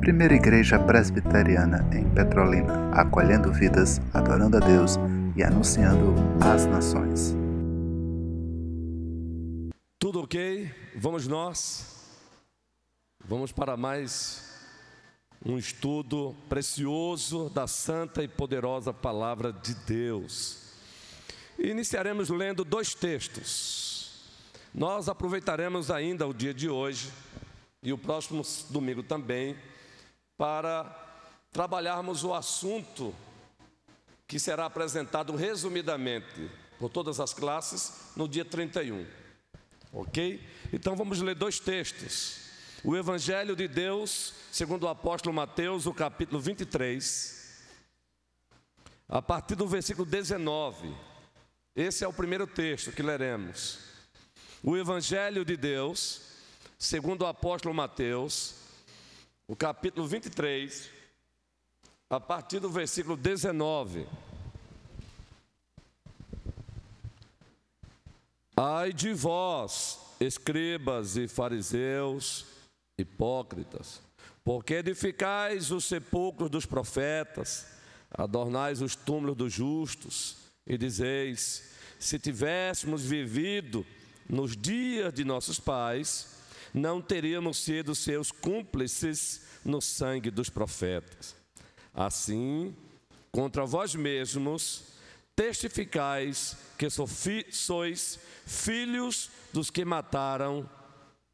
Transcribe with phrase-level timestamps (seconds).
[0.00, 4.96] Primeira Igreja Presbiteriana em Petrolina, acolhendo vidas, adorando a Deus
[5.36, 7.36] e anunciando às nações.
[9.98, 10.70] Tudo ok?
[10.94, 11.96] Vamos nós?
[13.24, 14.46] Vamos para mais
[15.44, 20.72] um estudo precioso da santa e poderosa palavra de Deus.
[21.58, 23.95] Iniciaremos lendo dois textos.
[24.76, 27.10] Nós aproveitaremos ainda o dia de hoje
[27.82, 29.56] e o próximo domingo também
[30.36, 30.84] para
[31.50, 33.14] trabalharmos o assunto
[34.28, 39.06] que será apresentado resumidamente por todas as classes no dia 31.
[39.94, 40.46] Ok?
[40.70, 42.42] Então vamos ler dois textos.
[42.84, 47.64] O Evangelho de Deus, segundo o apóstolo Mateus, o capítulo 23,
[49.08, 50.94] a partir do versículo 19.
[51.74, 53.95] Esse é o primeiro texto que leremos.
[54.68, 56.22] O Evangelho de Deus,
[56.76, 58.56] segundo o apóstolo Mateus,
[59.46, 60.90] o capítulo 23,
[62.10, 64.08] a partir do versículo 19.
[68.56, 72.44] Ai de vós, escribas e fariseus,
[72.98, 74.02] hipócritas,
[74.42, 77.68] porque edificais os sepulcros dos profetas,
[78.10, 81.70] adornais os túmulos dos justos, e dizeis:
[82.00, 83.86] se tivéssemos vivido
[84.28, 86.36] nos dias de nossos pais,
[86.72, 91.34] não teríamos sido seus cúmplices no sangue dos profetas.
[91.94, 92.76] Assim,
[93.32, 94.84] contra vós mesmos,
[95.34, 100.68] testificais que sois filhos dos que mataram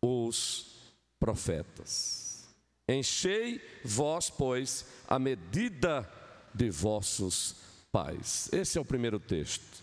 [0.01, 2.49] os profetas.
[2.89, 6.09] Enchei vós, pois, a medida
[6.53, 7.57] de vossos
[7.91, 8.49] pais.
[8.53, 9.82] Esse é o primeiro texto.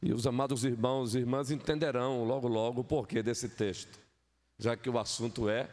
[0.00, 3.98] E os amados irmãos e irmãs entenderão logo, logo o porquê desse texto
[4.58, 5.68] já que o assunto é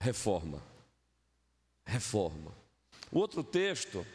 [0.00, 0.62] reforma.
[1.84, 2.52] Reforma.
[3.10, 4.06] O outro texto,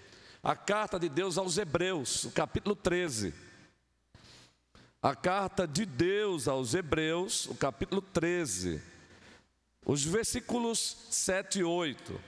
[0.41, 3.33] a carta de Deus aos Hebreus, o capítulo 13.
[5.01, 8.81] A carta de Deus aos Hebreus, o capítulo 13,
[9.85, 12.19] os versículos 7 e 8.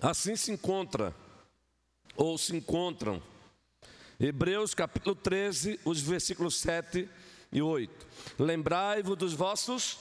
[0.00, 1.14] Assim se encontra,
[2.14, 3.22] ou se encontram,
[4.20, 7.08] Hebreus capítulo 13, os versículos 7
[7.50, 8.06] e 8.
[8.38, 9.98] Lembrai-vos dos vossos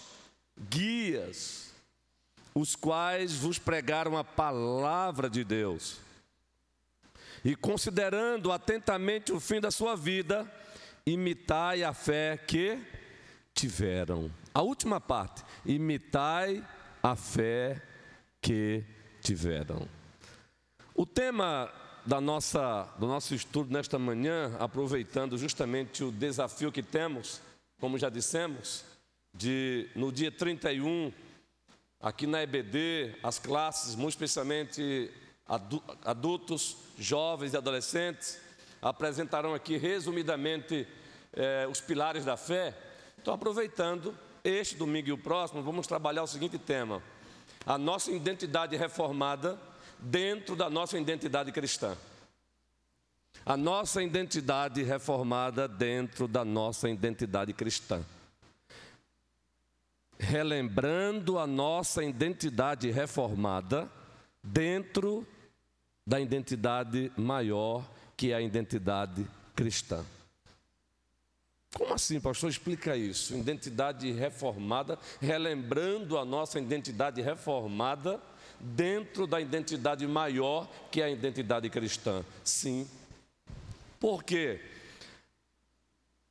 [0.70, 1.74] guias,
[2.54, 5.98] os quais vos pregaram a palavra de Deus.
[7.44, 10.50] E considerando atentamente o fim da sua vida,
[11.06, 12.80] imitai a fé que
[13.54, 14.30] tiveram.
[14.54, 16.66] A última parte, imitai
[17.02, 17.82] a fé
[18.42, 18.95] que tiveram.
[20.94, 21.72] O tema
[22.06, 27.42] da nossa, do nosso estudo nesta manhã, aproveitando justamente o desafio que temos,
[27.80, 28.86] como já dissemos,
[29.34, 31.12] de no dia 31,
[32.00, 35.12] aqui na EBD, as classes, muito especialmente
[36.04, 38.40] adultos, jovens e adolescentes,
[38.82, 40.88] apresentarão aqui resumidamente
[41.34, 42.78] eh, os pilares da fé.
[43.20, 47.02] Então, aproveitando este domingo e o próximo, vamos trabalhar o seguinte tema:
[47.66, 49.60] a nossa identidade reformada
[50.00, 51.98] dentro da nossa identidade cristã.
[53.46, 58.04] A nossa identidade reformada dentro da nossa identidade cristã.
[60.18, 63.90] Relembrando a nossa identidade reformada
[64.44, 65.28] dentro
[66.08, 67.84] da identidade maior
[68.16, 70.06] que é a identidade cristã.
[71.76, 72.50] Como assim, pastor?
[72.50, 73.36] Explica isso.
[73.36, 78.22] Identidade reformada, relembrando a nossa identidade reformada
[78.62, 82.24] dentro da identidade maior que é a identidade cristã.
[82.46, 82.88] Sim.
[84.00, 84.62] Por quê?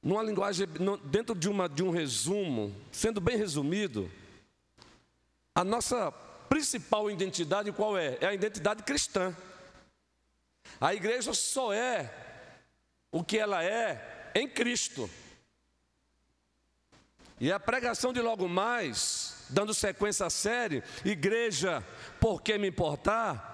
[0.03, 0.67] Numa linguagem,
[1.05, 4.11] dentro de, uma, de um resumo, sendo bem resumido,
[5.55, 6.11] a nossa
[6.49, 8.17] principal identidade qual é?
[8.19, 9.37] É a identidade cristã.
[10.81, 12.11] A igreja só é
[13.13, 15.11] o que ela é em Cristo.
[17.41, 21.85] E a pregação de logo mais, dando sequência à série, Igreja,
[22.21, 23.53] por que me importar?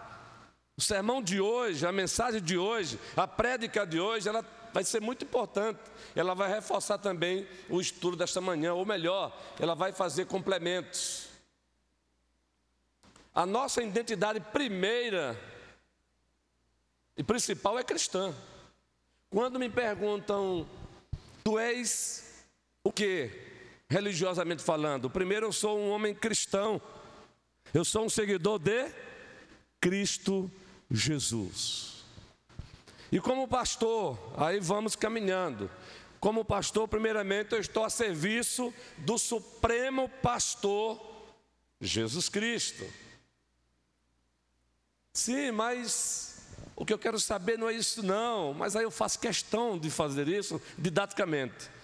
[0.77, 5.00] O sermão de hoje, a mensagem de hoje, a prédica de hoje, ela vai ser
[5.00, 5.81] muito importante.
[6.15, 11.29] Ela vai reforçar também o estudo desta manhã, ou melhor, ela vai fazer complementos.
[13.35, 15.38] A nossa identidade primeira
[17.17, 18.35] e principal é cristã.
[19.31, 20.67] Quando me perguntam,
[21.44, 22.44] tu és
[22.83, 23.50] o quê?
[23.90, 25.10] Religiosamente falando?
[25.10, 26.81] Primeiro, eu sou um homem cristão.
[27.75, 28.88] Eu sou um seguidor de
[29.81, 30.50] Cristo
[30.88, 32.04] Jesus.
[33.10, 35.69] E como pastor, aí vamos caminhando.
[36.20, 41.00] Como pastor, primeiramente, eu estou a serviço do Supremo Pastor
[41.81, 42.87] Jesus Cristo.
[45.12, 46.46] Sim, mas
[46.76, 48.54] o que eu quero saber não é isso, não.
[48.54, 51.80] Mas aí eu faço questão de fazer isso didaticamente.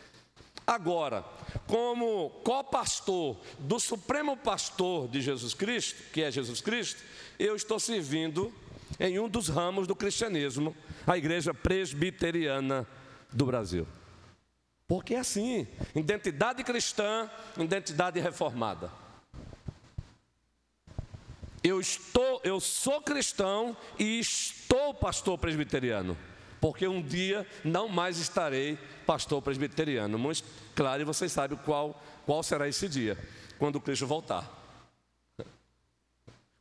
[0.66, 1.24] Agora,
[1.66, 7.00] como co-pastor do Supremo Pastor de Jesus Cristo, que é Jesus Cristo,
[7.38, 8.52] eu estou servindo
[8.98, 10.74] em um dos ramos do cristianismo,
[11.06, 12.86] a Igreja Presbiteriana
[13.32, 13.86] do Brasil.
[14.88, 18.90] Porque é assim: identidade cristã, identidade reformada.
[21.62, 26.16] Eu estou, eu sou cristão e estou pastor presbiteriano,
[26.60, 30.18] porque um dia não mais estarei pastor presbiteriano.
[30.18, 30.42] Mas
[30.74, 33.16] claro, e vocês sabem qual qual será esse dia,
[33.56, 34.52] quando Cristo voltar.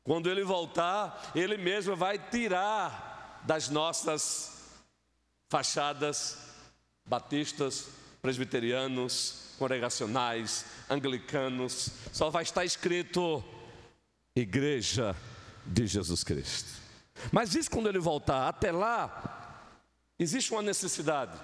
[0.03, 4.75] Quando ele voltar, ele mesmo vai tirar das nossas
[5.49, 6.37] fachadas
[7.03, 7.89] batistas,
[8.21, 13.43] presbiterianos, congregacionais, anglicanos, só vai estar escrito
[14.35, 15.15] Igreja
[15.65, 16.69] de Jesus Cristo.
[17.31, 19.44] Mas isso quando ele voltar, até lá,
[20.19, 21.37] existe uma necessidade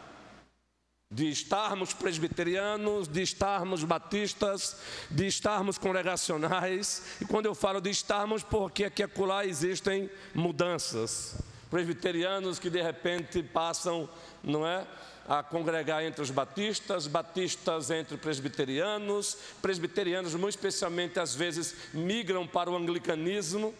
[1.11, 4.77] de estarmos presbiterianos, de estarmos batistas,
[5.09, 7.17] de estarmos congregacionais.
[7.19, 11.35] E quando eu falo de estarmos, porque aqui e acolá existem mudanças.
[11.69, 14.09] Presbiterianos que de repente passam,
[14.41, 14.87] não é?
[15.27, 22.69] a congregar entre os batistas, batistas entre presbiterianos, presbiterianos, muito especialmente, às vezes migram para
[22.69, 23.73] o anglicanismo,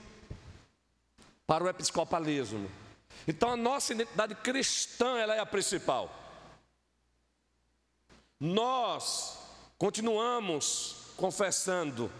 [1.46, 2.70] para o episcopalismo.
[3.28, 6.14] Então, a nossa identidade cristã ela é a principal.
[8.40, 9.38] Nós
[9.78, 12.12] continuamos confessando,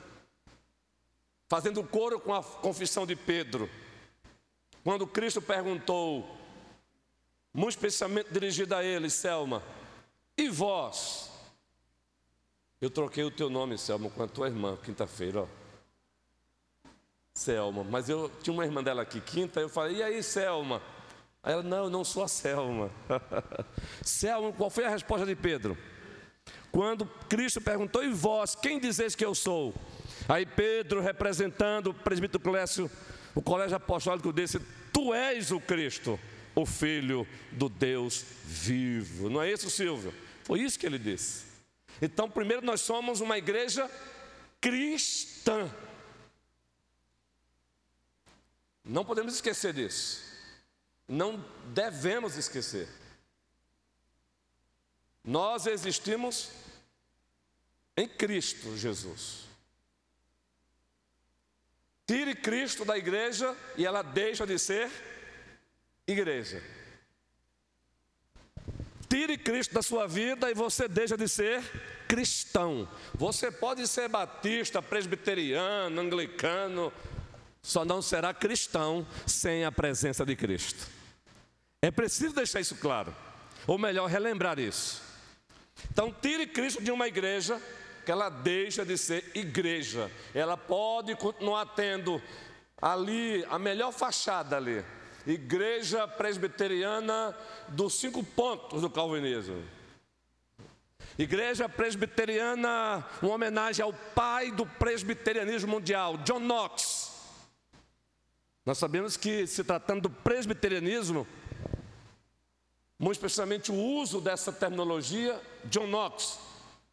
[1.48, 3.70] fazendo coro com a confissão de Pedro.
[4.84, 6.38] Quando Cristo perguntou:
[7.54, 9.64] muito especialmente dirigido a ele, Selma.
[10.38, 11.30] E vós?
[12.80, 15.61] Eu troquei o teu nome, Selma, com a tua irmã, quinta-feira, ó.
[17.34, 20.82] Selma, mas eu tinha uma irmã dela aqui, quinta, eu falei, e aí, Selma?
[21.42, 22.92] Aí ela, não, eu não sou a Selma.
[24.04, 25.78] Selma, qual foi a resposta de Pedro?
[26.72, 29.74] Quando Cristo perguntou, e vós, quem dizeis que eu sou?
[30.28, 32.90] Aí Pedro, representando o presbítero Clécio,
[33.34, 34.60] o colégio apostólico, disse:
[34.94, 36.20] Tu és o Cristo
[36.56, 39.30] o Filho do Deus vivo.
[39.30, 40.14] Não é isso, Silvio?
[40.44, 41.46] Foi isso que ele disse.
[42.02, 43.90] Então, primeiro, nós somos uma igreja
[44.60, 45.70] cristã.
[48.84, 50.22] Não podemos esquecer disso.
[51.08, 51.44] Não
[51.74, 52.88] devemos esquecer.
[55.24, 56.50] Nós existimos
[57.96, 59.46] em Cristo Jesus.
[62.08, 64.92] Tire Cristo da igreja e ela deixa de ser
[66.08, 66.62] igreja.
[69.08, 71.62] Tire Cristo da sua vida e você deixa de ser
[72.08, 72.90] cristão.
[73.14, 76.92] Você pode ser batista, presbiteriano, anglicano,
[77.62, 80.88] só não será cristão sem a presença de Cristo.
[81.82, 83.16] É preciso deixar isso claro,
[83.68, 85.02] ou melhor, relembrar isso.
[85.92, 87.62] Então, tire Cristo de uma igreja,
[88.06, 90.12] que ela deixa de ser igreja.
[90.34, 92.22] Ela pode continuar tendo
[92.82, 94.84] ali a melhor fachada ali,
[95.26, 97.36] Igreja Presbiteriana
[97.68, 99.64] dos cinco pontos do Calvinismo.
[101.18, 107.11] Igreja Presbiteriana, uma homenagem ao pai do presbiterianismo mundial, John Knox.
[108.66, 111.28] Nós sabemos que, se tratando do presbiterianismo,
[113.00, 116.40] muito especialmente o uso dessa terminologia, John Knox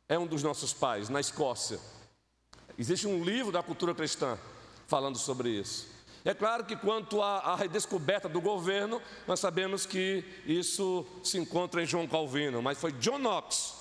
[0.08, 1.78] é um dos nossos pais, na Escócia.
[2.78, 4.38] Existe um livro da cultura cristã
[4.86, 5.86] falando sobre isso.
[6.24, 11.86] É claro que quanto à, redescoberta do governo, nós sabemos que isso se encontra em
[11.86, 13.78] João Calvino, mas foi John Knox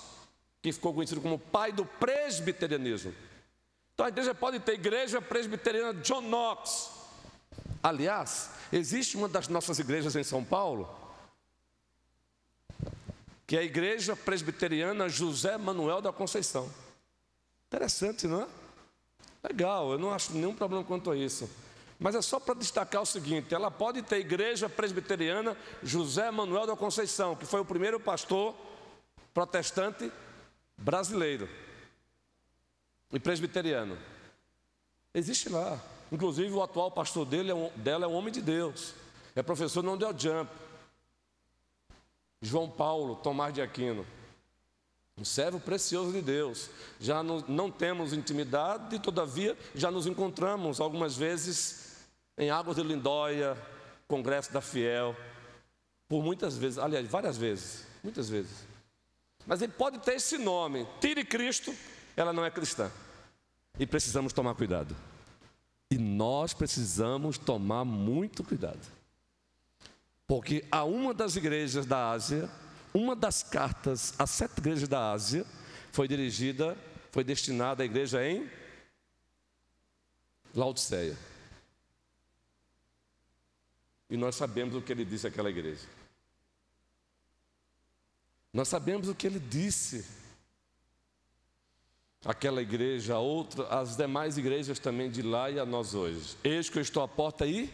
[0.62, 3.14] que ficou conhecido como pai do presbiterianismo.
[3.94, 6.97] Então a igreja pode ter igreja presbiteriana John Knox.
[7.82, 10.88] Aliás, existe uma das nossas igrejas em São Paulo,
[13.46, 16.70] que é a igreja presbiteriana José Manuel da Conceição.
[17.68, 18.48] Interessante, não é?
[19.42, 21.48] Legal, eu não acho nenhum problema quanto a isso.
[21.98, 26.76] Mas é só para destacar o seguinte: ela pode ter igreja presbiteriana José Manuel da
[26.76, 28.54] Conceição, que foi o primeiro pastor
[29.32, 30.10] protestante
[30.76, 31.48] brasileiro
[33.12, 33.98] e presbiteriano.
[35.14, 35.80] Existe lá.
[36.10, 38.94] Inclusive, o atual pastor dele é um, dela é um homem de Deus.
[39.34, 40.50] É professor não deu jump.
[42.40, 44.06] João Paulo Tomás de Aquino.
[45.16, 46.70] um servo precioso de Deus.
[47.00, 52.82] Já não, não temos intimidade, e todavia já nos encontramos algumas vezes em Águas de
[52.82, 53.56] Lindóia,
[54.06, 55.14] Congresso da Fiel,
[56.08, 58.66] por muitas vezes, aliás, várias vezes, muitas vezes.
[59.44, 61.74] Mas ele pode ter esse nome, tire Cristo,
[62.16, 62.90] ela não é cristã.
[63.78, 64.96] E precisamos tomar cuidado.
[65.90, 68.86] E nós precisamos tomar muito cuidado.
[70.26, 72.50] Porque a uma das igrejas da Ásia,
[72.92, 75.46] uma das cartas às sete igrejas da Ásia
[75.90, 76.76] foi dirigida,
[77.10, 78.48] foi destinada à igreja em
[80.54, 81.16] Laodiceia.
[84.10, 85.86] E nós sabemos o que ele disse àquela igreja.
[88.52, 90.04] Nós sabemos o que ele disse
[92.28, 96.36] àquela igreja, a outra, as demais igrejas também de lá e a nós hoje.
[96.44, 97.72] Eis que eu estou à porta aí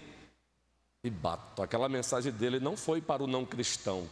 [1.03, 1.61] e bato.
[1.61, 4.09] Aquela mensagem dele não foi para o não cristão,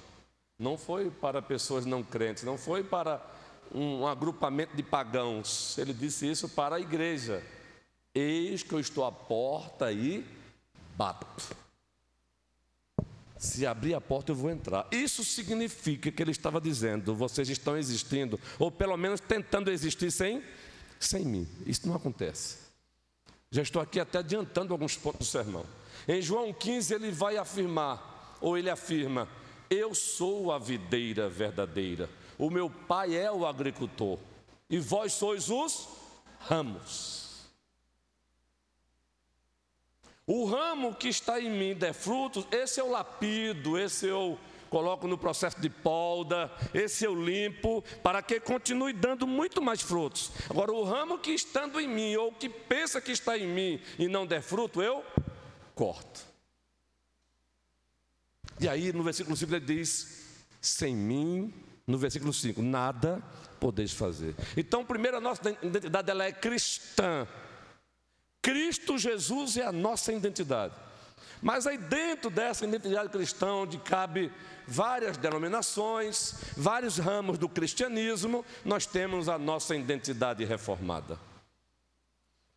[0.58, 3.24] não foi para pessoas não crentes, não foi para
[3.72, 5.78] um agrupamento de pagãos.
[5.78, 7.40] Ele disse isso para a igreja.
[8.12, 10.26] Eis que eu estou à porta e
[10.96, 11.54] bato.
[13.42, 14.86] Se abrir a porta, eu vou entrar.
[14.92, 20.40] Isso significa que ele estava dizendo: vocês estão existindo, ou pelo menos tentando existir sem,
[21.00, 21.48] sem mim.
[21.66, 22.58] Isso não acontece.
[23.50, 25.66] Já estou aqui até adiantando alguns pontos do sermão.
[26.06, 29.28] Em João 15, ele vai afirmar, ou ele afirma:
[29.68, 32.08] Eu sou a videira verdadeira,
[32.38, 34.20] o meu pai é o agricultor,
[34.70, 35.88] e vós sois os
[36.38, 37.21] ramos.
[40.26, 44.38] O ramo que está em mim der frutos, esse eu lapido, esse eu
[44.70, 50.30] coloco no processo de polda, esse eu limpo, para que continue dando muito mais frutos.
[50.48, 54.08] Agora, o ramo que estando em mim, ou que pensa que está em mim e
[54.08, 55.04] não der fruto, eu
[55.74, 56.22] corto.
[58.58, 61.52] E aí, no versículo 5, ele diz: Sem mim,
[61.86, 63.22] no versículo 5, nada
[63.58, 64.34] podeis fazer.
[64.56, 67.26] Então, primeiro, a nossa identidade ela é cristã.
[68.42, 70.74] Cristo Jesus é a nossa identidade.
[71.40, 74.32] Mas aí dentro dessa identidade cristã, onde cabe
[74.66, 81.18] várias denominações, vários ramos do cristianismo, nós temos a nossa identidade reformada.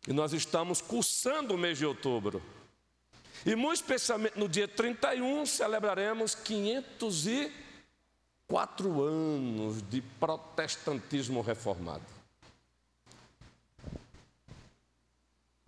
[0.06, 2.40] E nós estamos cursando o mês de outubro.
[3.44, 12.15] E muito especialmente no dia 31 celebraremos 504 anos de protestantismo reformado.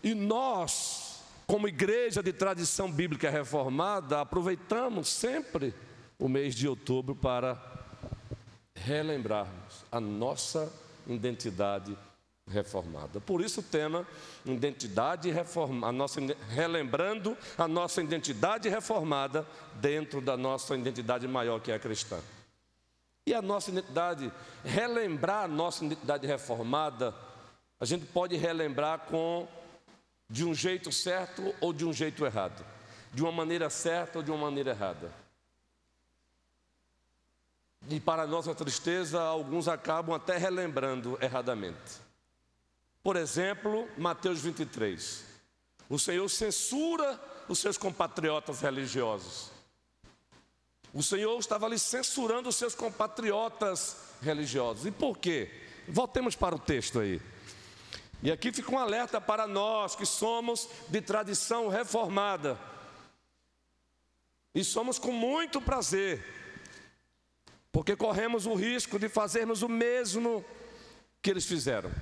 [0.08, 5.74] E nós, como igreja de tradição bíblica reformada, aproveitamos sempre
[6.18, 7.60] o mês de outubro para
[8.74, 10.72] relembrarmos a nossa
[11.06, 11.94] identidade
[12.50, 13.20] reformada.
[13.20, 14.06] Por isso o tema
[14.46, 21.74] identidade reformada, nossa relembrando a nossa identidade reformada dentro da nossa identidade maior que é
[21.74, 22.18] a cristã.
[23.26, 24.32] E a nossa identidade,
[24.64, 27.14] relembrar a nossa identidade reformada,
[27.78, 29.46] a gente pode relembrar com
[30.28, 32.64] de um jeito certo ou de um jeito errado,
[33.12, 35.12] de uma maneira certa ou de uma maneira errada.
[37.88, 42.08] E para nossa tristeza, alguns acabam até relembrando erradamente.
[43.02, 45.24] Por exemplo, Mateus 23.
[45.88, 47.18] O Senhor censura
[47.48, 49.50] os seus compatriotas religiosos.
[50.92, 54.84] O Senhor estava ali censurando os seus compatriotas religiosos.
[54.84, 55.50] E por quê?
[55.86, 57.22] Voltemos para o texto aí.
[58.22, 62.58] E aqui fica um alerta para nós que somos de tradição reformada.
[64.54, 66.24] E somos com muito prazer,
[67.70, 70.44] porque corremos o risco de fazermos o mesmo
[71.22, 71.92] que eles fizeram.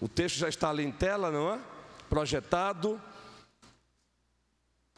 [0.00, 1.60] O texto já está ali em tela, não é?
[2.08, 3.00] Projetado.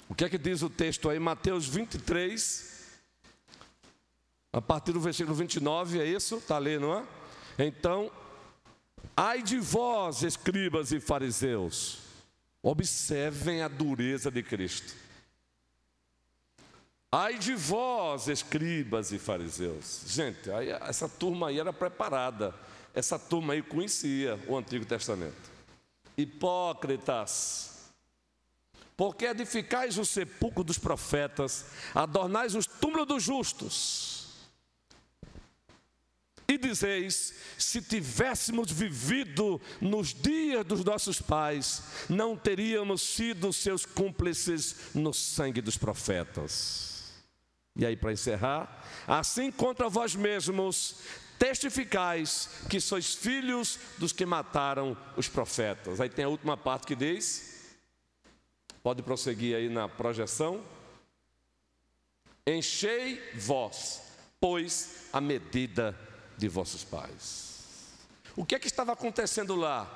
[0.09, 1.19] O que é que diz o texto aí?
[1.19, 3.01] Mateus 23,
[4.53, 6.37] a partir do versículo 29, é isso?
[6.37, 7.05] Está ali, não é?
[7.59, 8.11] Então,
[9.17, 11.99] Ai de vós, escribas e fariseus,
[12.63, 14.95] observem a dureza de Cristo.
[17.11, 20.03] Ai de vós, escribas e fariseus.
[20.07, 22.55] Gente, aí, essa turma aí era preparada.
[22.93, 25.53] Essa turma aí conhecia o Antigo Testamento.
[26.17, 27.91] Hipócritas,
[28.97, 34.14] porque edificais o sepulcro dos profetas, adornais os túmulos dos justos
[36.47, 44.95] e dizeis: se tivéssemos vivido nos dias dos nossos pais, não teríamos sido seus cúmplices
[44.95, 47.13] no sangue dos profetas.
[47.77, 50.99] E aí, para encerrar, assim contra vós mesmos
[51.39, 56.01] testificais que sois filhos dos que mataram os profetas.
[56.01, 57.77] Aí tem a última parte que diz:
[58.83, 60.63] pode prosseguir aí na projeção.
[62.47, 64.03] Enchei vós,
[64.39, 65.99] pois, a medida
[66.49, 67.55] vossos pais.
[68.37, 69.89] O que é que estava acontecendo lá?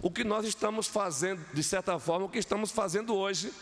[0.00, 3.52] O que nós estamos fazendo, de certa forma, o que estamos fazendo hoje,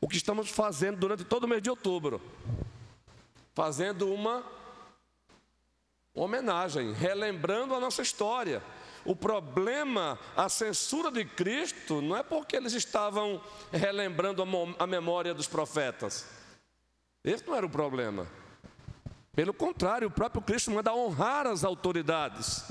[0.00, 2.20] o que estamos fazendo durante todo o mês de outubro.
[3.54, 4.42] Fazendo uma
[6.14, 8.62] homenagem, relembrando a nossa história.
[9.04, 13.40] O problema, a censura de Cristo, não é porque eles estavam
[13.72, 14.42] relembrando
[14.78, 16.26] a memória dos profetas.
[17.24, 18.26] Esse não era o problema.
[19.34, 22.64] Pelo contrário, o próprio Cristo manda honrar as autoridades.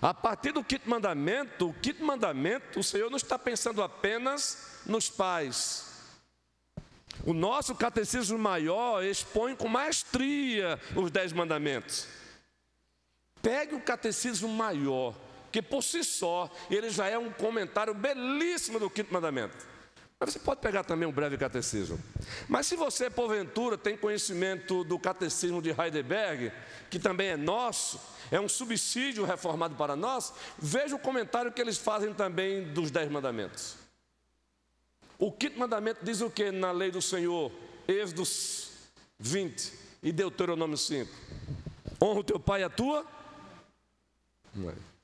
[0.00, 5.10] A partir do quinto mandamento, o quinto mandamento, o Senhor não está pensando apenas nos
[5.10, 5.84] pais.
[7.24, 12.06] O nosso catecismo maior expõe com maestria os dez mandamentos.
[13.42, 15.12] Pegue o catecismo maior,
[15.50, 19.75] que por si só ele já é um comentário belíssimo do quinto mandamento.
[20.18, 22.00] Mas você pode pegar também um breve catecismo.
[22.48, 26.50] Mas se você, porventura, tem conhecimento do catecismo de Heidelberg,
[26.88, 31.76] que também é nosso, é um subsídio reformado para nós, veja o comentário que eles
[31.76, 33.76] fazem também dos Dez Mandamentos.
[35.18, 37.52] O quinto mandamento diz o que na lei do Senhor?
[37.86, 38.22] Êxodo
[39.18, 41.10] 20 e Deuteronômio 5.
[42.02, 43.06] Honra o teu pai e a tua?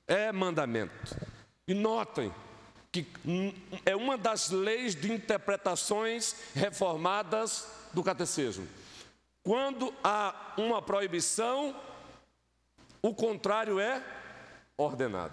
[0.07, 1.17] É mandamento.
[1.67, 2.33] E notem,
[2.93, 3.07] que
[3.87, 8.69] é uma das leis de interpretações reformadas do catecismo.
[9.43, 11.75] Quando há uma proibição,
[13.01, 14.05] o contrário é
[14.77, 15.33] ordenado.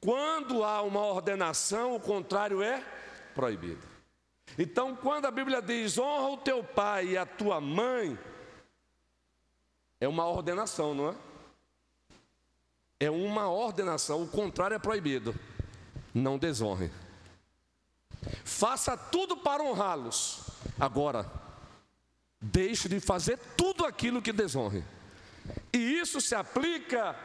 [0.00, 2.82] Quando há uma ordenação, o contrário é
[3.34, 3.82] proibido.
[4.56, 8.16] Então, quando a Bíblia diz honra o teu pai e a tua mãe,
[10.00, 11.14] é uma ordenação, não é?
[13.00, 15.34] É uma ordenação, o contrário é proibido
[16.14, 16.90] não desonre.
[18.44, 20.40] Faça tudo para honrá-los.
[20.78, 21.30] Agora,
[22.40, 24.84] deixe de fazer tudo aquilo que desonre.
[25.72, 27.16] E isso se aplica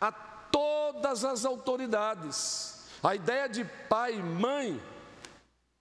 [0.00, 2.84] a todas as autoridades.
[3.02, 4.80] A ideia de pai e mãe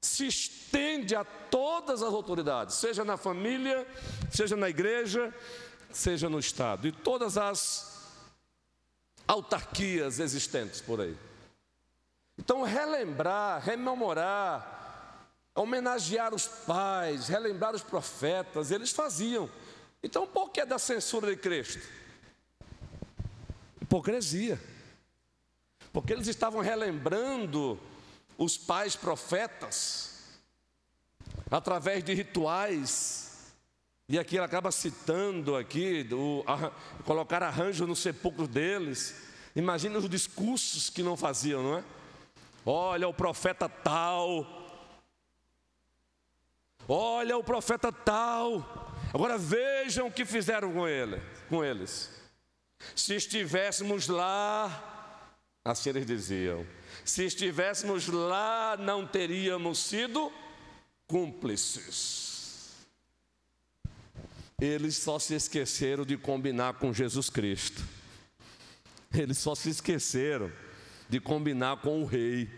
[0.02, 3.86] se estende a todas as autoridades, seja na família,
[4.32, 5.34] seja na igreja,
[5.92, 8.10] seja no Estado, e todas as
[9.28, 11.16] autarquias existentes por aí.
[12.38, 19.50] Então, relembrar, rememorar, homenagear os pais, relembrar os profetas, eles faziam.
[20.02, 21.82] Então, por que da censura de Cristo?
[23.82, 24.60] Hipocrisia.
[25.94, 27.80] Porque eles estavam relembrando
[28.38, 30.12] os pais profetas
[31.50, 33.54] através de rituais.
[34.08, 36.08] E aqui ele acaba citando aqui,
[36.48, 36.72] a,
[37.04, 39.16] colocar arranjo no sepulcro deles.
[39.56, 41.84] Imagina os discursos que não faziam, não é?
[42.66, 44.46] Olha o profeta tal.
[46.88, 48.94] Olha o profeta tal.
[49.14, 52.10] Agora vejam o que fizeram com ele, com eles.
[52.96, 55.32] Se estivéssemos lá,
[55.64, 56.66] assim eles diziam,
[57.06, 60.32] se estivéssemos lá, não teríamos sido
[61.08, 62.32] cúmplices.
[64.60, 67.84] Eles só se esqueceram de combinar com Jesus Cristo.
[69.14, 70.52] Eles só se esqueceram
[71.12, 72.50] de combinar com o rei.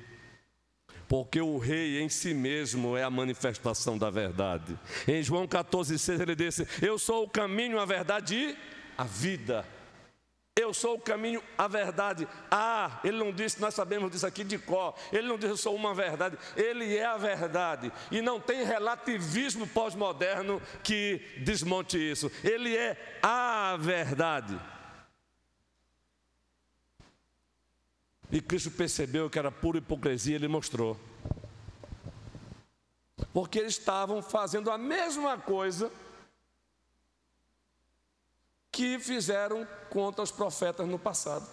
[1.07, 4.77] Porque o rei em si mesmo é a manifestação da verdade.
[5.07, 8.57] Em João 14,6 ele disse: Eu sou o caminho, a verdade e
[8.95, 9.65] a vida.
[10.55, 12.27] Eu sou o caminho, a verdade.
[12.51, 14.95] Ah, ele não disse, nós sabemos disso aqui de có.
[15.11, 16.37] Ele não disse, eu sou uma verdade.
[16.55, 17.91] Ele é a verdade.
[18.11, 22.31] E não tem relativismo pós-moderno que desmonte isso.
[22.43, 24.59] Ele é a verdade.
[28.33, 30.99] E Cristo percebeu que era pura hipocrisia, ele mostrou.
[33.31, 35.91] Porque eles estavam fazendo a mesma coisa
[38.71, 41.47] que fizeram contra os profetas no passado.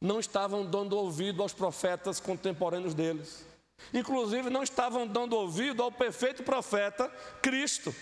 [0.00, 3.44] Não estavam dando ouvido aos profetas contemporâneos deles.
[3.92, 7.08] Inclusive, não estavam dando ouvido ao perfeito profeta
[7.42, 7.92] Cristo.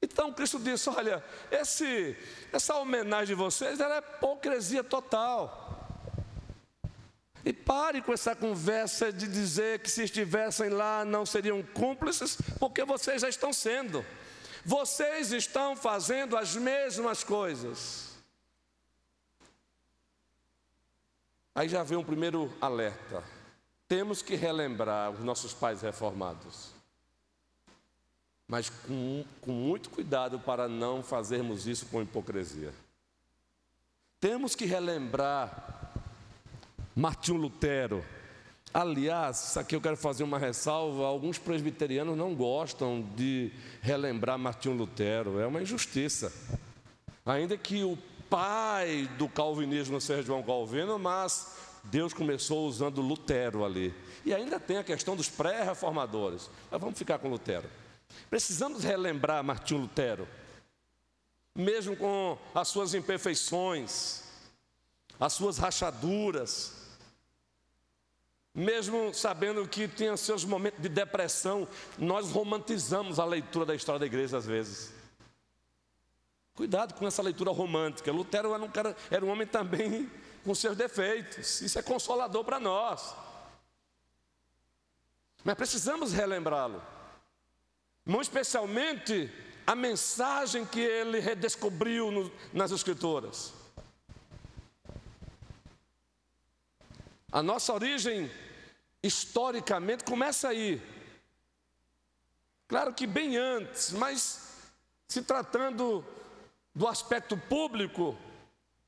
[0.00, 2.16] Então Cristo disse: Olha, esse,
[2.52, 5.66] essa homenagem de vocês é hipocrisia total.
[7.44, 12.84] E pare com essa conversa de dizer que se estivessem lá não seriam cúmplices, porque
[12.84, 14.04] vocês já estão sendo.
[14.64, 18.08] Vocês estão fazendo as mesmas coisas.
[21.54, 23.24] Aí já vem um primeiro alerta.
[23.88, 26.77] Temos que relembrar os nossos pais reformados
[28.48, 32.72] mas com, com muito cuidado para não fazermos isso com hipocrisia.
[34.18, 35.92] Temos que relembrar
[36.96, 38.04] Martinho Lutero,
[38.72, 45.40] Aliás, aqui eu quero fazer uma ressalva: alguns presbiterianos não gostam de relembrar Martinho Lutero,
[45.40, 46.32] é uma injustiça.
[47.24, 47.96] Ainda que o
[48.28, 53.94] pai do calvinismo seja João Calvino, mas Deus começou usando Lutero ali.
[54.24, 56.50] E ainda tem a questão dos pré-reformadores.
[56.70, 57.68] Mas vamos ficar com Lutero.
[58.30, 60.28] Precisamos relembrar Martinho Lutero,
[61.54, 64.22] mesmo com as suas imperfeições,
[65.18, 66.74] as suas rachaduras,
[68.54, 71.66] mesmo sabendo que tinha seus momentos de depressão,
[71.96, 74.92] nós romantizamos a leitura da história da igreja às vezes.
[76.54, 78.10] Cuidado com essa leitura romântica.
[78.10, 80.10] Lutero era um, cara, era um homem também
[80.44, 81.60] com seus defeitos.
[81.60, 83.14] Isso é consolador para nós.
[85.44, 86.82] Mas precisamos relembrá-lo.
[88.08, 89.30] Muito especialmente
[89.66, 93.52] a mensagem que ele redescobriu no, nas Escrituras.
[97.30, 98.30] A nossa origem,
[99.02, 100.80] historicamente, começa aí.
[102.66, 104.70] Claro que bem antes, mas
[105.06, 106.02] se tratando
[106.74, 108.16] do aspecto público,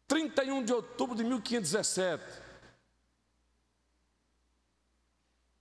[0.09, 2.25] 31 de outubro de 1517.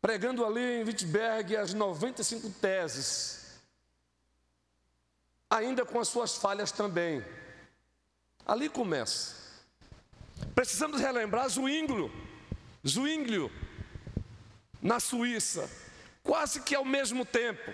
[0.01, 3.38] Pregando ali em Wittenberg as 95 teses,
[5.49, 7.25] ainda com as suas falhas também.
[8.45, 9.35] Ali começa.
[10.53, 12.12] Precisamos relembrar Zwinglio,
[12.88, 13.51] Zwinglio,
[14.81, 15.69] na Suíça,
[16.23, 17.71] quase que ao mesmo tempo.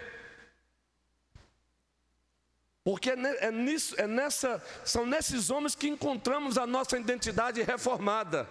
[2.83, 8.47] Porque é, é, nisso, é nessa, são nesses homens que encontramos a nossa identidade reformada,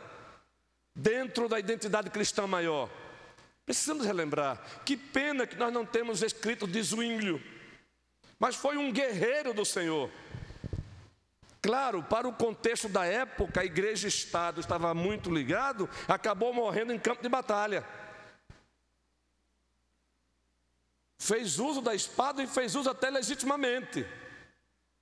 [0.94, 2.90] dentro da identidade cristã maior.
[3.64, 7.42] Precisamos relembrar, que pena que nós não temos escrito de Zwinglio,
[8.38, 10.10] mas foi um guerreiro do Senhor.
[11.62, 16.92] Claro, para o contexto da época, a igreja e Estado estava muito ligado, acabou morrendo
[16.92, 17.86] em campo de batalha.
[21.18, 24.06] Fez uso da espada e fez uso até legitimamente.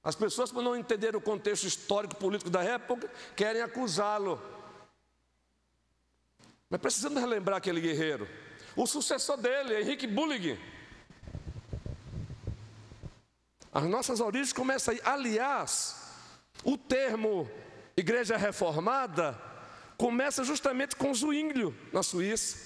[0.04, 4.40] As pessoas, por não entender o contexto histórico político da época, querem acusá-lo.
[6.70, 8.28] Mas precisamos relembrar aquele guerreiro.
[8.76, 10.58] O sucessor dele, Henrique Bullig.
[13.72, 15.00] As nossas origens começam aí.
[15.02, 15.96] Aliás,
[16.62, 17.50] o termo
[17.96, 19.40] Igreja Reformada
[19.96, 22.58] começa justamente com Zwinglio, na Suíça,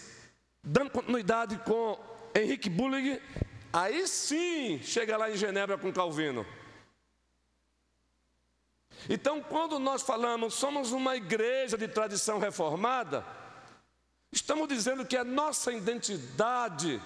[0.64, 1.96] dando continuidade com
[2.34, 3.22] Henrique Bullig.
[3.72, 6.44] Aí sim chega lá em Genebra com Calvino.
[9.08, 13.24] Então, quando nós falamos somos uma igreja de tradição reformada,
[14.32, 17.00] estamos dizendo que a nossa identidade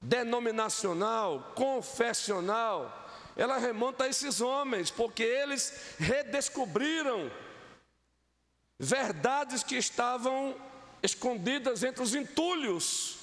[0.00, 7.30] denominacional, confessional, ela remonta a esses homens, porque eles redescobriram
[8.78, 10.56] verdades que estavam
[11.02, 13.16] escondidas entre os entulhos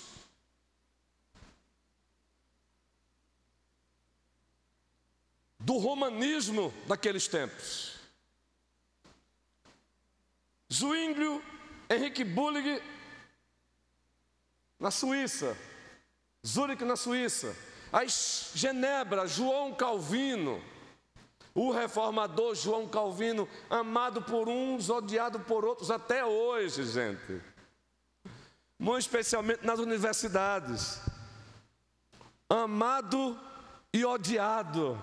[5.59, 7.95] do romanismo daqueles tempos.
[10.71, 11.43] Zwinglio,
[11.89, 12.81] Henrique Bullig,
[14.79, 15.57] na Suíça,
[16.45, 17.55] Zurich, na Suíça,
[17.91, 20.61] as Genebra, João Calvino,
[21.53, 27.41] o reformador João Calvino, amado por uns, odiado por outros até hoje, gente.
[28.77, 30.99] Muito especialmente nas universidades.
[32.49, 33.39] Amado
[33.93, 35.01] e odiado.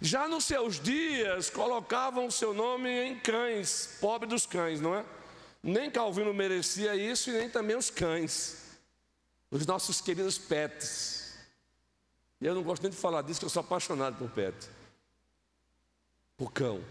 [0.00, 5.04] Já nos seus dias, colocavam o seu nome em cães, pobre dos cães, não é?
[5.62, 8.63] Nem Calvino merecia isso e nem também os cães,
[9.54, 11.38] os nossos queridos pets.
[12.40, 14.68] Eu não gosto nem de falar disso, que eu sou apaixonado por pet,
[16.36, 16.84] por cão.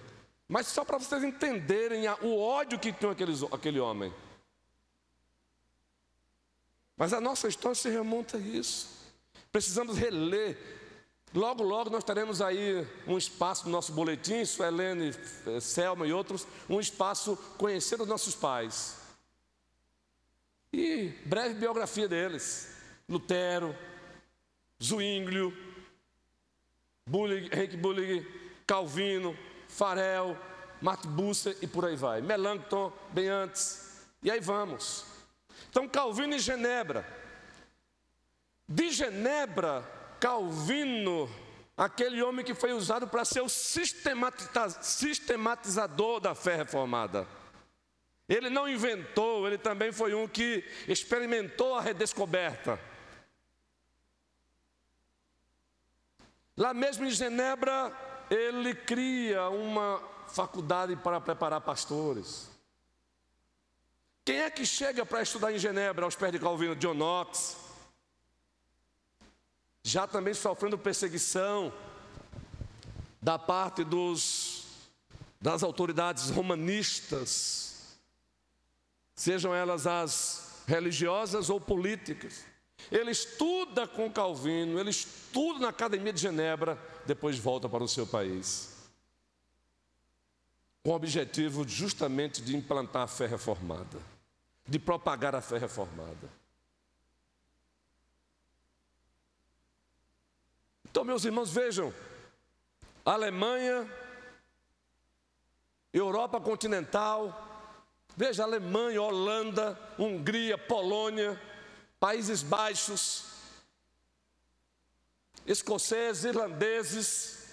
[0.47, 4.13] Mas só para vocês entenderem o ódio que tinha aquele, aquele homem.
[6.95, 8.87] Mas a nossa história se remonta a isso.
[9.51, 10.57] Precisamos reler
[11.33, 15.15] Logo, logo nós teremos aí um espaço no nosso boletim, Suelene,
[15.47, 19.02] eh, Selma e outros, um espaço conhecer os nossos pais.
[20.73, 22.75] E breve biografia deles.
[23.07, 23.77] Lutero,
[27.05, 28.25] Bullig, Henrique Bullig,
[28.65, 30.35] Calvino, Farel,
[30.81, 32.21] Martin Busser e por aí vai.
[32.21, 34.03] Melanchthon, bem antes.
[34.23, 35.05] E aí vamos.
[35.69, 37.05] Então, Calvino e Genebra.
[38.67, 39.87] De Genebra
[40.19, 41.29] Calvino,
[41.77, 47.27] aquele homem que foi usado para ser o sistematizador da fé reformada.
[48.27, 52.79] Ele não inventou, ele também foi um que experimentou a redescoberta.
[56.55, 57.91] Lá mesmo em Genebra,
[58.29, 62.49] ele cria uma faculdade para preparar pastores.
[64.23, 66.75] Quem é que chega para estudar em Genebra aos pés de Calvino?
[66.75, 67.57] John Knox.
[69.83, 71.73] Já também sofrendo perseguição
[73.21, 74.65] da parte dos,
[75.41, 77.72] das autoridades romanistas,
[79.15, 82.45] sejam elas as religiosas ou políticas.
[82.91, 88.05] Ele estuda com Calvino, ele estuda na Academia de Genebra, depois volta para o seu
[88.05, 88.73] país.
[90.83, 93.99] Com o objetivo justamente de implantar a fé reformada,
[94.67, 96.29] de propagar a fé reformada.
[100.83, 101.93] Então, meus irmãos, vejam,
[103.05, 103.89] Alemanha,
[105.91, 107.52] Europa continental,
[108.15, 111.39] veja Alemanha, Holanda, Hungria, Polônia,
[111.99, 113.25] Países Baixos,
[115.45, 117.43] escoceses, irlandeses.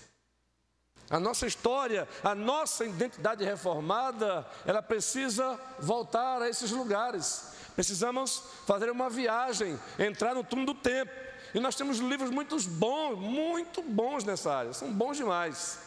[1.08, 7.52] A nossa história, a nossa identidade reformada, ela precisa voltar a esses lugares.
[7.74, 11.10] Precisamos fazer uma viagem, entrar no túmulo do tempo.
[11.52, 15.80] E nós temos livros muito bons, muito bons nessa área, são bons demais.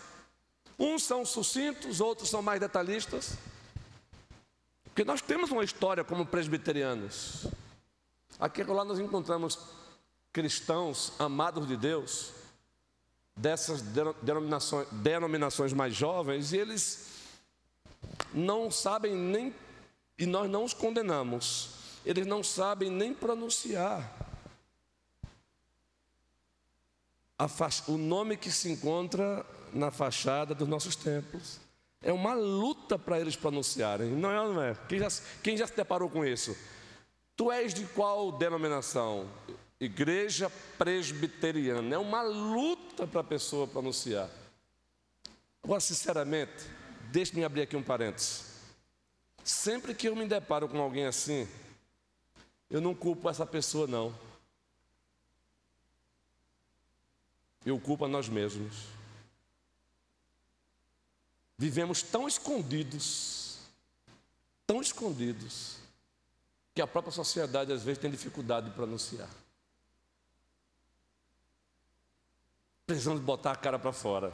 [0.77, 3.37] Uns são sucintos, outros são mais detalhistas.
[4.93, 7.47] Porque nós temos uma história como presbiterianos.
[8.39, 9.57] Aqui lá nós encontramos
[10.31, 12.31] cristãos amados de Deus,
[13.35, 13.81] dessas
[14.21, 17.07] denominações, denominações mais jovens, e eles
[18.31, 19.51] não sabem nem,
[20.15, 21.71] e nós não os condenamos,
[22.05, 24.15] eles não sabem nem pronunciar
[27.87, 31.62] o nome que se encontra na fachada dos nossos templos.
[32.03, 34.53] É uma luta para eles pronunciarem, não é?
[34.53, 34.77] Não é?
[34.89, 35.07] Quem, já,
[35.41, 36.55] quem já se deparou com isso?
[37.35, 39.27] Tu és de qual denominação?
[39.79, 41.95] Igreja presbiteriana.
[41.95, 44.29] É uma luta para a pessoa pronunciar.
[45.63, 46.65] Agora, sinceramente,
[47.09, 48.51] deixe-me abrir aqui um parênteses.
[49.41, 51.47] Sempre que eu me deparo com alguém assim,
[52.69, 54.13] eu não culpo essa pessoa, não.
[57.65, 58.87] Eu culpo a nós mesmos.
[61.63, 63.57] Vivemos tão escondidos,
[64.67, 65.77] tão escondidos,
[66.75, 69.29] que a própria sociedade às vezes tem dificuldade de pronunciar.
[72.85, 74.33] Precisamos botar a cara para fora.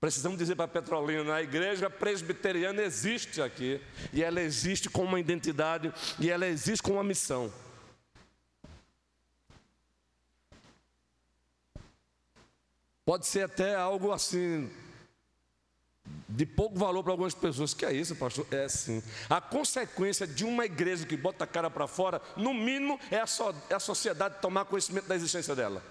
[0.00, 3.78] Precisamos dizer para a Petrolina, a igreja presbiteriana existe aqui,
[4.10, 7.52] e ela existe com uma identidade, e ela existe com uma missão.
[13.04, 14.72] Pode ser até algo assim,
[16.34, 17.72] de pouco valor para algumas pessoas.
[17.72, 18.46] Que é isso, pastor?
[18.50, 19.02] É sim.
[19.30, 23.26] A consequência de uma igreja que bota a cara para fora, no mínimo, é a,
[23.26, 25.82] so, é a sociedade tomar conhecimento da existência dela.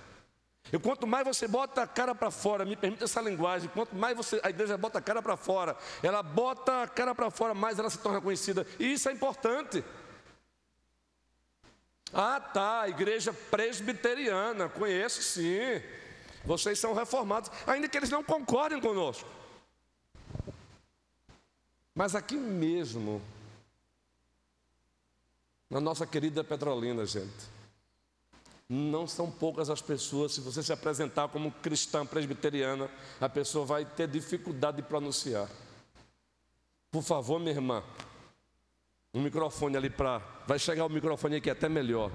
[0.72, 4.16] E quanto mais você bota a cara para fora, me permita essa linguagem, quanto mais
[4.16, 7.80] você, a igreja bota a cara para fora, ela bota a cara para fora, mais
[7.80, 8.66] ela se torna conhecida.
[8.80, 9.84] E isso é importante.
[12.14, 15.82] Ah, tá, igreja presbiteriana, conheço sim.
[16.46, 19.43] Vocês são reformados, ainda que eles não concordem conosco.
[21.96, 23.22] Mas aqui mesmo,
[25.70, 27.54] na nossa querida Petrolina, gente,
[28.68, 32.90] não são poucas as pessoas, se você se apresentar como cristã presbiteriana,
[33.22, 35.48] a pessoa vai ter dificuldade de pronunciar.
[36.92, 37.84] Por favor, minha irmã,
[39.14, 40.20] um microfone ali para.
[40.48, 42.12] Vai chegar o microfone aqui até melhor.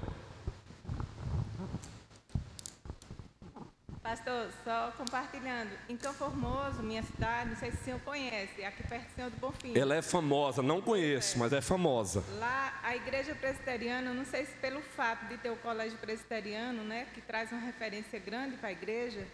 [4.09, 5.69] Pastor, só compartilhando.
[5.87, 9.29] Em Cão Formoso, minha cidade, não sei se o senhor conhece, aqui perto do Senhor
[9.29, 9.77] do Bonfim.
[9.77, 12.23] Ela é famosa, não conheço, mas é famosa.
[12.39, 17.05] Lá, a igreja presbiteriana, não sei se pelo fato de ter o colégio presbiteriano, né,
[17.13, 19.27] que traz uma referência grande para a igreja,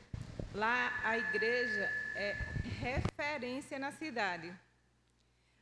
[0.53, 2.35] lá a igreja é
[2.81, 4.53] referência na cidade.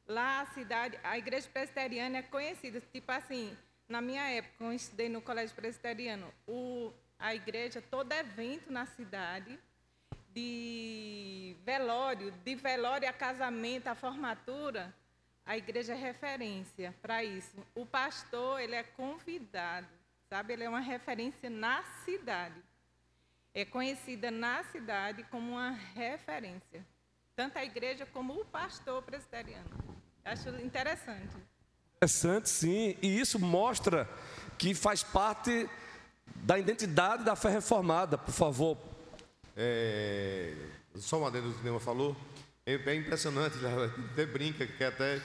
[0.07, 3.55] Lá a cidade, a igreja presbiteriana é conhecida, tipo assim,
[3.87, 6.91] na minha época, eu estudei no colégio presbiteriano, o
[7.23, 9.57] a igreja, todo evento na cidade,
[10.33, 14.93] de velório, de velório a casamento, a formatura,
[15.45, 17.65] a igreja é referência para isso.
[17.73, 19.87] O pastor, ele é convidado,
[20.29, 20.51] sabe?
[20.51, 22.61] Ele é uma referência na cidade.
[23.53, 26.85] É conhecida na cidade como uma referência.
[27.37, 29.69] Tanto a igreja como o pastor presbiteriano.
[30.25, 31.37] Acho interessante.
[31.95, 32.97] Interessante, sim.
[33.01, 34.09] E isso mostra
[34.57, 35.69] que faz parte
[36.35, 38.77] da identidade da fé reformada, por favor.
[39.55, 40.53] É,
[40.95, 42.15] só uma adendo do que o Neuma falou.
[42.65, 43.57] É, é impressionante,
[44.11, 45.21] até brinca que até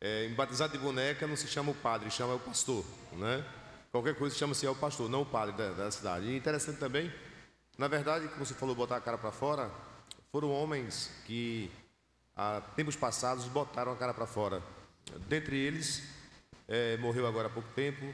[0.00, 3.44] é, em batizado de boneca não se chama o padre, chama o pastor, né?
[3.90, 6.26] Qualquer coisa chama-se é o pastor, não o padre da, da cidade.
[6.26, 7.12] E interessante também,
[7.76, 9.70] na verdade, como você falou, botar a cara para fora,
[10.30, 11.70] foram homens que,
[12.36, 14.62] há tempos passados, botaram a cara para fora.
[15.26, 16.02] Dentre eles,
[16.68, 18.04] é, morreu agora há pouco tempo,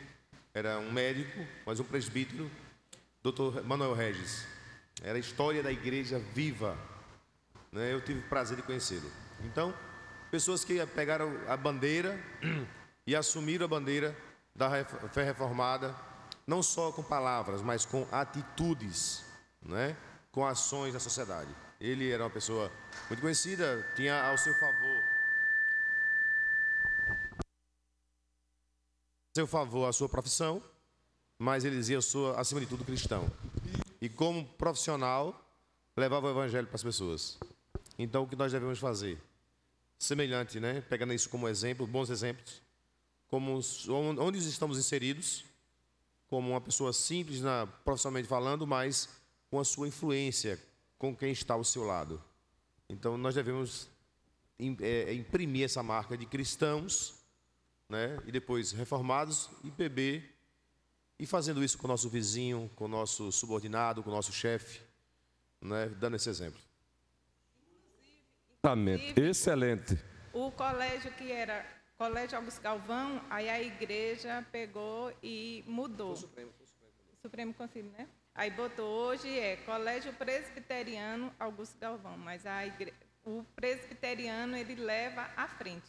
[0.55, 2.49] era um médico, mas um presbítero,
[3.25, 3.63] Dr.
[3.65, 4.47] Manuel Regis.
[5.03, 6.79] Era a história da igreja viva.
[7.73, 7.93] Né?
[7.93, 9.11] Eu tive o prazer de conhecê-lo.
[9.43, 9.75] Então,
[10.31, 12.17] pessoas que pegaram a bandeira
[13.05, 14.17] e assumiram a bandeira
[14.55, 14.71] da
[15.09, 15.93] fé reformada,
[16.47, 19.25] não só com palavras, mas com atitudes,
[19.61, 19.97] né?
[20.31, 21.51] com ações na sociedade.
[21.81, 22.71] Ele era uma pessoa
[23.09, 25.14] muito conhecida, tinha ao seu favor
[29.35, 30.63] seu favor a sua profissão,
[31.37, 33.29] mas ele dizia: sou, acima de tudo, cristão.
[34.01, 35.35] E como profissional,
[35.97, 37.37] levava o evangelho para as pessoas.
[37.99, 39.21] Então, o que nós devemos fazer?
[39.99, 40.83] Semelhante, né?
[40.83, 42.63] Pegando isso como exemplo, bons exemplos,
[43.27, 43.61] como
[44.21, 45.45] onde estamos inseridos,
[46.29, 49.09] como uma pessoa simples, na, profissionalmente falando, mas
[49.51, 50.63] com a sua influência,
[50.97, 52.23] com quem está ao seu lado.
[52.89, 53.89] Então, nós devemos
[54.81, 57.24] é, imprimir essa marca de cristãos
[57.89, 58.19] né?
[58.27, 60.23] e depois reformados, IPB,
[61.19, 64.81] e fazendo isso com o nosso vizinho, com o nosso subordinado, com o nosso chefe,
[65.61, 65.89] né?
[65.99, 66.61] dando esse exemplo.
[68.63, 69.99] Exatamente, excelente.
[70.33, 71.65] O colégio que era
[71.97, 76.13] Colégio Augusto Galvão, aí a igreja pegou e mudou.
[76.13, 76.93] O Supremo, o Supremo.
[77.23, 78.09] Supremo Conselho, né?
[78.35, 82.93] Aí botou hoje é Colégio Presbiteriano Augusto Galvão, mas a igre...
[83.25, 85.89] o presbiteriano ele leva à frente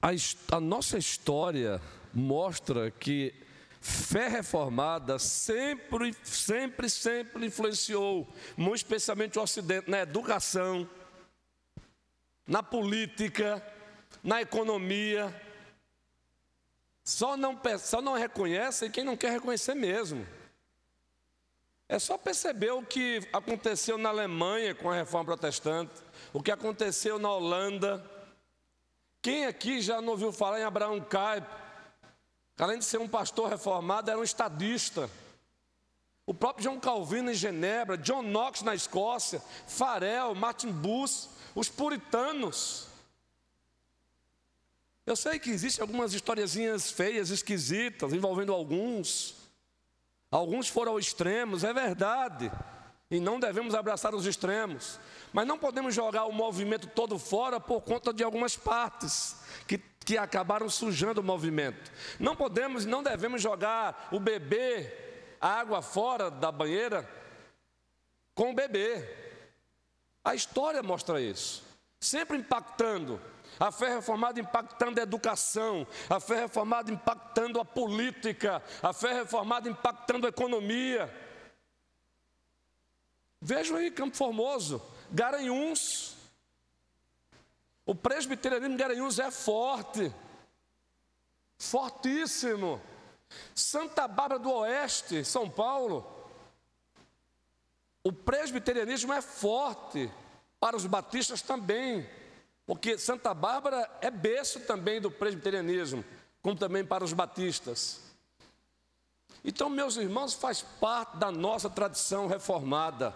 [0.00, 0.10] a,
[0.56, 1.80] a nossa história
[2.14, 3.34] mostra que
[3.80, 10.88] fé reformada sempre, sempre, sempre influenciou, muito especialmente o Ocidente, na educação,
[12.46, 13.64] na política,
[14.22, 15.34] na economia.
[17.04, 20.26] Só não, só não reconhece quem não quer reconhecer mesmo.
[21.88, 25.92] É só perceber o que aconteceu na Alemanha com a reforma protestante,
[26.34, 28.04] o que aconteceu na Holanda,
[29.20, 31.58] quem aqui já não ouviu falar em Abraão Kuyper?
[32.58, 35.08] Além de ser um pastor reformado, era um estadista.
[36.26, 42.88] O próprio John Calvino em Genebra, John Knox na Escócia, Farel, Martin Bus, os puritanos.
[45.06, 49.36] Eu sei que existem algumas historiazinhas feias, esquisitas, envolvendo alguns.
[50.30, 52.50] Alguns foram ao extremos, é verdade.
[53.10, 55.00] E não devemos abraçar os extremos.
[55.32, 60.18] Mas não podemos jogar o movimento todo fora por conta de algumas partes que, que
[60.18, 61.90] acabaram sujando o movimento.
[62.20, 64.92] Não podemos não devemos jogar o bebê,
[65.40, 67.08] a água fora da banheira
[68.34, 69.02] com o bebê.
[70.22, 71.64] A história mostra isso.
[72.00, 73.20] Sempre impactando.
[73.58, 79.68] A fé reformada impactando a educação, a fé reformada impactando a política, a fé reformada
[79.68, 81.12] impactando a economia.
[83.40, 86.16] Vejam aí Campo Formoso, Garanhuns.
[87.86, 90.12] O presbiterianismo de Garanhuns é forte,
[91.56, 92.80] fortíssimo.
[93.54, 96.06] Santa Bárbara do Oeste, São Paulo.
[98.02, 100.10] O presbiterianismo é forte,
[100.60, 102.08] para os batistas também,
[102.66, 106.04] porque Santa Bárbara é berço também do presbiterianismo,
[106.42, 108.00] como também para os batistas.
[109.44, 113.14] Então, meus irmãos, faz parte da nossa tradição reformada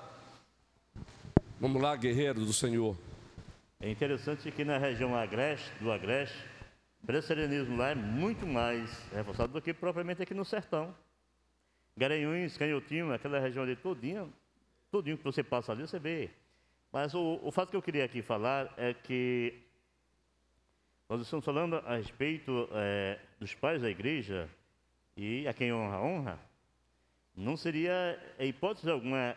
[1.63, 2.99] Vamos lá, guerreiro do Senhor.
[3.79, 6.37] É interessante que na região agreste, do Agreste,
[7.01, 10.93] o presbiterianismo lá é muito mais reforçado do que propriamente aqui no sertão.
[11.97, 14.29] Garanhuns, Canhotinho, aquela região ali todinha,
[14.91, 16.31] todinho que você passa ali, você vê.
[16.93, 19.55] Mas o, o fato que eu queria aqui falar é que
[21.09, 24.51] nós estamos falando a respeito é, dos pais da igreja
[25.17, 26.41] e a quem honra, honra.
[27.37, 29.37] Não seria, em hipótese alguma,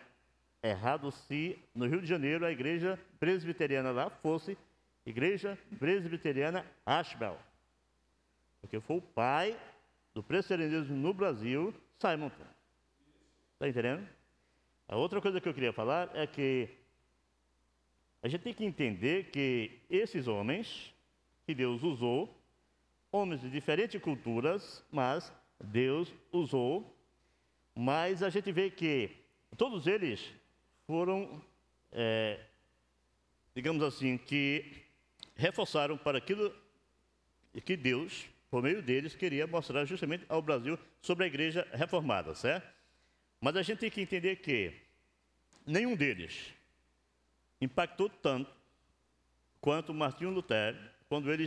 [0.67, 4.57] errado se no Rio de Janeiro a igreja presbiteriana lá fosse
[5.05, 7.37] Igreja Presbiteriana Ashbel.
[8.59, 9.55] Porque foi o pai
[10.13, 12.31] do presbiterianismo no Brasil, Simon.
[13.53, 14.07] Está entendendo?
[14.87, 16.69] A outra coisa que eu queria falar é que
[18.23, 20.91] a gente tem que entender que esses homens
[21.45, 22.35] que Deus usou,
[23.11, 25.31] homens de diferentes culturas, mas
[25.63, 26.91] Deus usou,
[27.75, 29.11] mas a gente vê que
[29.55, 30.33] todos eles
[30.87, 31.41] foram,
[31.91, 32.39] é,
[33.55, 34.83] digamos assim, que
[35.35, 36.53] reforçaram para aquilo
[37.63, 42.73] que Deus, por meio deles, queria mostrar justamente ao Brasil sobre a igreja reformada, certo?
[43.41, 44.73] Mas a gente tem que entender que
[45.65, 46.53] nenhum deles
[47.59, 48.53] impactou tanto
[49.59, 50.77] quanto Martinho Lutero
[51.09, 51.45] quando ele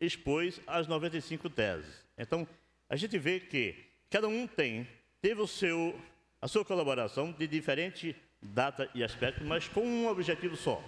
[0.00, 2.04] expôs as 95 teses.
[2.16, 2.46] Então,
[2.88, 3.74] a gente vê que
[4.10, 4.86] cada um tem,
[5.20, 5.98] teve o seu,
[6.40, 10.82] a sua colaboração de diferente data e aspecto, mas com um objetivo só: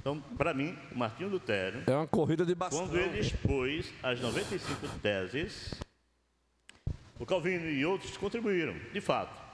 [0.00, 2.80] Então, para mim, Martinho Lutero, É uma corrida de bastão.
[2.86, 5.74] quando ele expôs as 95 teses,
[7.18, 9.44] o Calvino e outros contribuíram, de fato.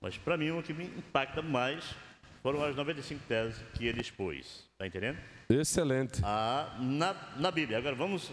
[0.00, 1.94] Mas para mim, o que me impacta mais
[2.42, 4.66] foram as 95 teses que ele expôs.
[4.72, 5.18] Está entendendo?
[5.48, 6.20] Excelente.
[6.24, 7.78] Ah, na, na Bíblia.
[7.78, 8.32] Agora vamos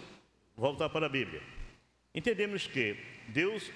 [0.56, 1.40] voltar para a Bíblia.
[2.12, 2.96] Entendemos que
[3.28, 3.70] Deus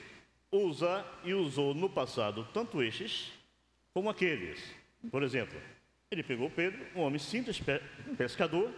[0.51, 3.31] usa e usou no passado tanto estes
[3.95, 4.61] como aqueles.
[5.11, 5.59] Por exemplo,
[6.11, 7.81] ele pegou Pedro, um homem simples, pe-
[8.19, 8.71] pescador,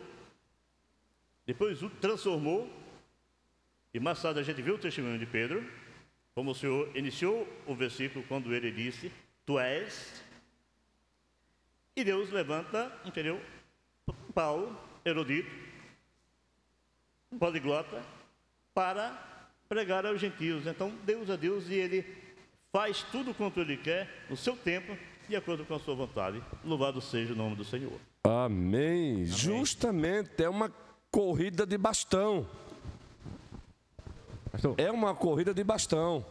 [1.47, 2.71] depois o transformou,
[3.95, 5.64] e mais tarde a gente viu o testemunho de Pedro,
[6.35, 9.11] como o Senhor iniciou o versículo quando ele disse:
[9.47, 10.23] Tu és.
[11.97, 13.41] E Deus levanta, entendeu?
[14.35, 15.49] Paulo, erudito,
[17.39, 18.05] poliglota,
[18.75, 19.11] para
[19.69, 20.67] pregar aos gentios.
[20.67, 22.03] Então, Deus é Deus e Ele
[22.77, 24.95] faz tudo quanto Ele quer, no seu tempo,
[25.27, 26.43] de acordo com a sua vontade.
[26.62, 27.99] Louvado seja o nome do Senhor.
[28.22, 29.24] Amém.
[29.24, 30.70] Justamente, é uma
[31.11, 32.47] corrida de bastão.
[34.53, 36.22] Pastor, É uma corrida de bastão.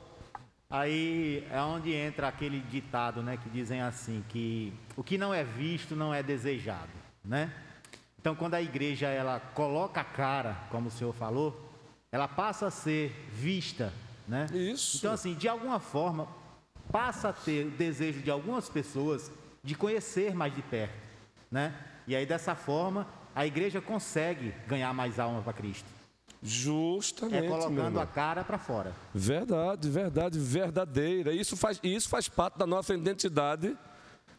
[0.70, 5.43] aí é onde entra aquele ditado, né, que dizem assim, que o que não é
[5.43, 6.91] visto não é desejado,
[7.24, 7.52] né?
[8.20, 11.60] Então, quando a igreja ela coloca a cara, como o senhor falou,
[12.12, 13.91] ela passa a ser vista,
[14.28, 14.47] né?
[14.53, 14.97] Isso.
[14.97, 16.28] Então, assim, de alguma forma,
[16.91, 19.32] passa a ter o desejo de algumas pessoas
[19.63, 20.95] de conhecer mais de perto,
[21.51, 21.73] né?
[22.07, 25.89] E aí, dessa forma, a igreja consegue ganhar mais alma para Cristo.
[26.41, 27.45] Justamente.
[27.45, 28.93] É colocando a cara para fora.
[29.13, 31.34] Verdade, verdade, verdadeira.
[31.34, 33.76] Isso faz, isso faz parte da nossa identidade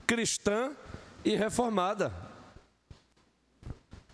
[0.06, 0.70] cristã
[1.24, 2.12] e reformada.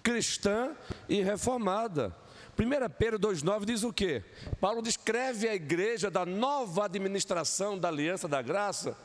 [0.02, 0.72] Cristã
[1.08, 2.16] e reformada.
[2.58, 4.22] 1 Pedro 2,9 diz o quê?
[4.60, 8.96] Paulo descreve a igreja da nova administração da aliança da graça,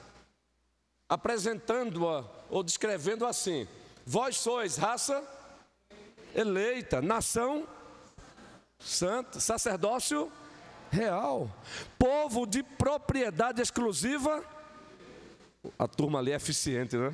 [1.08, 3.68] apresentando-a ou descrevendo assim:
[4.06, 5.24] Vós sois raça
[6.36, 7.68] eleita, nação
[8.80, 10.32] santa, sacerdócio
[10.92, 11.50] real,
[11.98, 14.44] povo de propriedade exclusiva.
[15.78, 17.14] A turma ali é eficiente, né?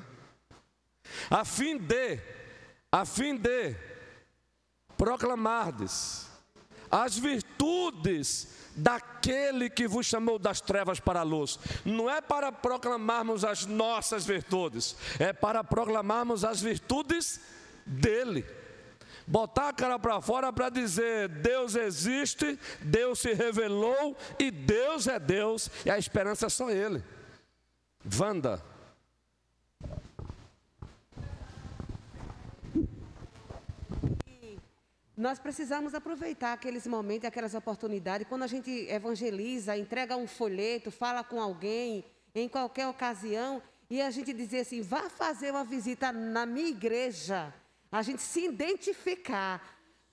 [1.30, 2.20] A fim de,
[2.92, 3.76] a fim de
[5.04, 6.28] proclamardes
[6.90, 11.60] as virtudes daquele que vos chamou das trevas para a luz.
[11.84, 17.42] Não é para proclamarmos as nossas virtudes, é para proclamarmos as virtudes
[17.86, 18.46] dele.
[19.28, 25.20] Botar a cara para fora para dizer: Deus existe, Deus se revelou e Deus é
[25.20, 27.04] Deus, e a esperança é só Ele.
[28.18, 28.64] Wanda,
[35.16, 41.24] Nós precisamos aproveitar aqueles momentos, aquelas oportunidades, quando a gente evangeliza, entrega um folheto, fala
[41.24, 42.04] com alguém,
[42.34, 47.54] em qualquer ocasião, e a gente dizer assim: vá fazer uma visita na minha igreja,
[47.92, 49.62] a gente se identificar.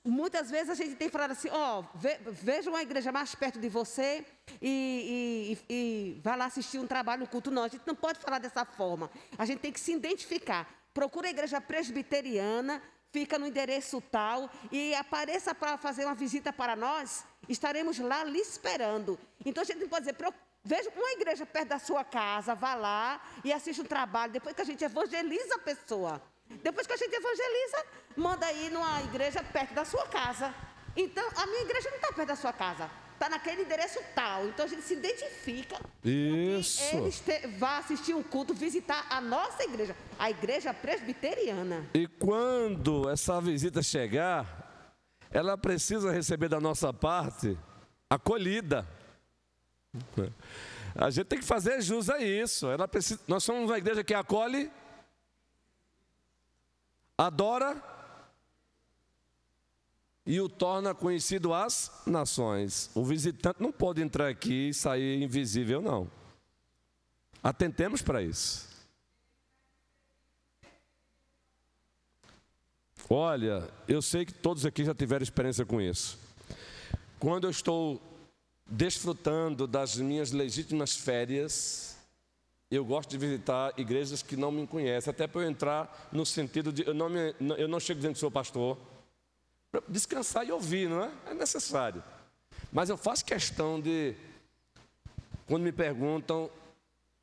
[0.05, 3.71] Muitas vezes a gente tem falado assim: ó, ve, veja uma igreja mais perto de
[3.71, 4.23] você
[4.61, 7.51] e, e, e, e vá lá assistir um trabalho, um culto.
[7.51, 9.11] Não, a gente não pode falar dessa forma.
[9.39, 10.69] A gente tem que se identificar.
[10.93, 12.83] Procura a igreja presbiteriana,
[13.13, 18.39] fica no endereço tal e apareça para fazer uma visita para nós, estaremos lá lhe
[18.39, 19.19] esperando.
[19.45, 20.33] Então a gente pode dizer, "Pro-
[20.65, 24.63] veja uma igreja perto da sua casa, vá lá e assista um trabalho, depois que
[24.63, 26.23] a gente evangeliza a pessoa.
[26.63, 27.87] Depois que a gente evangeliza,
[28.17, 30.53] manda ir numa igreja perto da sua casa.
[30.97, 32.91] Então, a minha igreja não está perto da sua casa,
[33.21, 34.47] está naquele endereço tal.
[34.47, 36.83] Então a gente se identifica isso.
[36.83, 41.87] e eles te, vá assistir um culto, visitar a nossa igreja, a igreja presbiteriana.
[41.93, 47.59] E quando essa visita chegar, ela precisa receber da nossa parte
[48.09, 48.89] acolhida.
[50.95, 52.69] A gente tem que fazer jus a isso.
[52.69, 54.71] Ela precisa, nós somos uma igreja que acolhe,
[57.19, 58.00] adora
[60.31, 62.89] e o torna conhecido às nações.
[62.95, 66.09] O visitante não pode entrar aqui e sair invisível, não.
[67.43, 68.69] Atentemos para isso.
[73.09, 76.17] Olha, eu sei que todos aqui já tiveram experiência com isso.
[77.19, 78.01] Quando eu estou
[78.65, 81.99] desfrutando das minhas legítimas férias,
[82.71, 86.73] eu gosto de visitar igrejas que não me conhecem, até para eu entrar no sentido
[86.73, 86.87] de.
[86.87, 88.79] Eu não, me, eu não chego dizendo que sou pastor,
[89.89, 91.11] descansar e ouvir, não é?
[91.27, 92.03] É necessário.
[92.73, 94.15] Mas eu faço questão de,
[95.47, 96.51] quando me perguntam,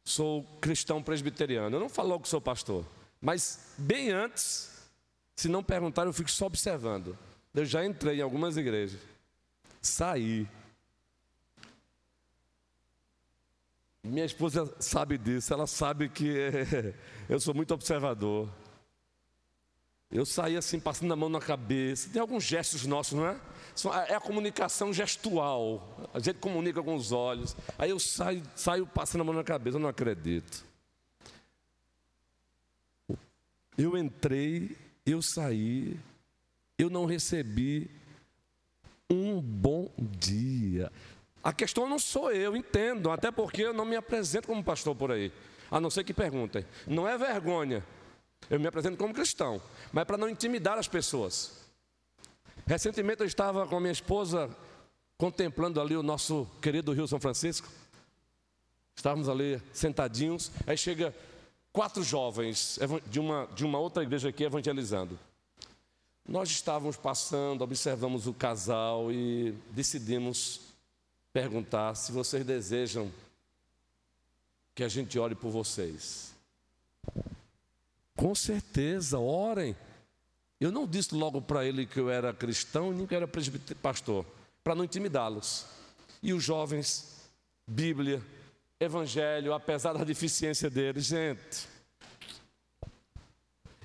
[0.03, 1.75] sou cristão presbiteriano.
[1.75, 2.85] Eu não falo logo que sou pastor,
[3.21, 4.71] mas bem antes,
[5.35, 7.17] se não perguntarem, eu fico só observando.
[7.53, 8.99] Eu já entrei em algumas igrejas,
[9.81, 10.47] saí.
[14.03, 16.33] Minha esposa sabe disso, ela sabe que
[17.27, 18.49] eu sou muito observador.
[20.09, 22.09] Eu saí assim, passando a mão na cabeça.
[22.11, 23.37] Tem alguns gestos nossos, não é?
[24.07, 26.09] É a comunicação gestual.
[26.13, 27.55] A gente comunica com os olhos.
[27.77, 29.77] Aí eu saio, saio passando a mão na cabeça.
[29.77, 30.65] Eu não acredito.
[33.77, 35.99] Eu entrei, eu saí,
[36.79, 37.91] eu não recebi
[39.09, 40.91] um bom dia.
[41.43, 45.11] A questão não sou eu, entendo, até porque eu não me apresento como pastor por
[45.11, 45.31] aí,
[45.69, 46.65] a não ser que perguntem.
[46.87, 47.85] Não é vergonha,
[48.49, 49.61] eu me apresento como cristão,
[49.91, 51.53] mas para não intimidar as pessoas.
[52.65, 54.49] Recentemente eu estava com a minha esposa
[55.17, 57.67] contemplando ali o nosso querido Rio São Francisco.
[58.95, 61.13] Estávamos ali sentadinhos, aí chega
[61.71, 65.17] quatro jovens de uma, de uma outra igreja aqui evangelizando.
[66.27, 70.61] Nós estávamos passando, observamos o casal e decidimos
[71.31, 73.11] perguntar se vocês desejam
[74.75, 76.33] que a gente ore por vocês.
[78.17, 79.75] Com certeza, orem.
[80.59, 83.29] Eu não disse logo para ele que eu era cristão nem que eu era
[83.79, 84.25] pastor,
[84.63, 85.67] para não intimidá-los.
[86.21, 87.29] E os jovens,
[87.67, 88.19] Bíblia,
[88.79, 91.67] Evangelho, apesar da deficiência deles, gente.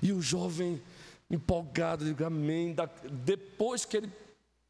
[0.01, 0.81] E o jovem
[1.29, 2.75] empolgado, digo, amém.
[3.23, 4.11] Depois que ele,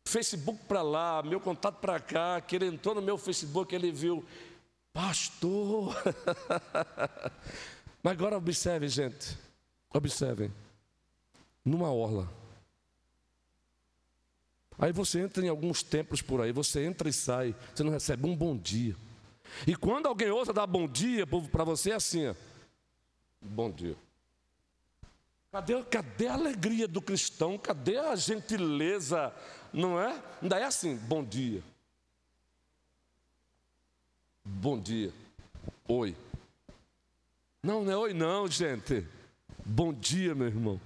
[0.06, 4.26] Facebook para lá, meu contato para cá, que ele entrou no meu Facebook, ele viu,
[4.92, 5.96] pastor.
[8.04, 9.38] Mas agora observe, gente,
[9.94, 10.52] observem,
[11.64, 12.30] numa orla.
[14.78, 18.26] Aí você entra em alguns templos por aí, você entra e sai, você não recebe
[18.26, 18.96] um bom dia.
[19.68, 22.36] E quando alguém ousa dar bom dia para você, é assim: ó,
[23.40, 23.96] bom dia.
[25.52, 27.60] Cadê, cadê a alegria do cristão?
[27.60, 29.32] Cadê a gentileza?
[29.72, 30.20] Não é?
[30.42, 31.64] Ainda é assim, bom dia.
[34.44, 35.14] Bom dia.
[35.88, 36.16] Oi.
[37.62, 39.08] Não, não é oi não, gente.
[39.66, 40.80] Bom dia, meu irmão.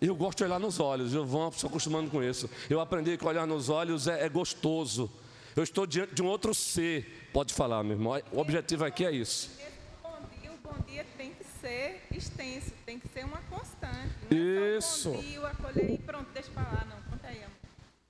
[0.00, 2.50] Eu gosto de olhar nos olhos, eu vou se acostumando com isso.
[2.68, 5.10] Eu aprendi que olhar nos olhos é, é gostoso.
[5.54, 7.28] Eu estou diante de um outro ser.
[7.32, 8.20] Pode falar, meu irmão.
[8.32, 9.50] O objetivo aqui é isso
[11.64, 14.14] ser extenso, tem que ser uma constante.
[14.30, 15.10] Não é Isso.
[15.10, 17.10] um dia, acolher e pronto, deixa para lá, não.
[17.10, 17.56] Conta aí, amor.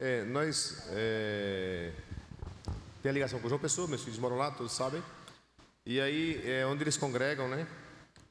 [0.01, 1.93] É, nós é,
[3.01, 5.01] tem a ligação com o João Pessoa, meus filhos moram lá, todos sabem.
[5.87, 7.65] E aí é onde eles congregam, né?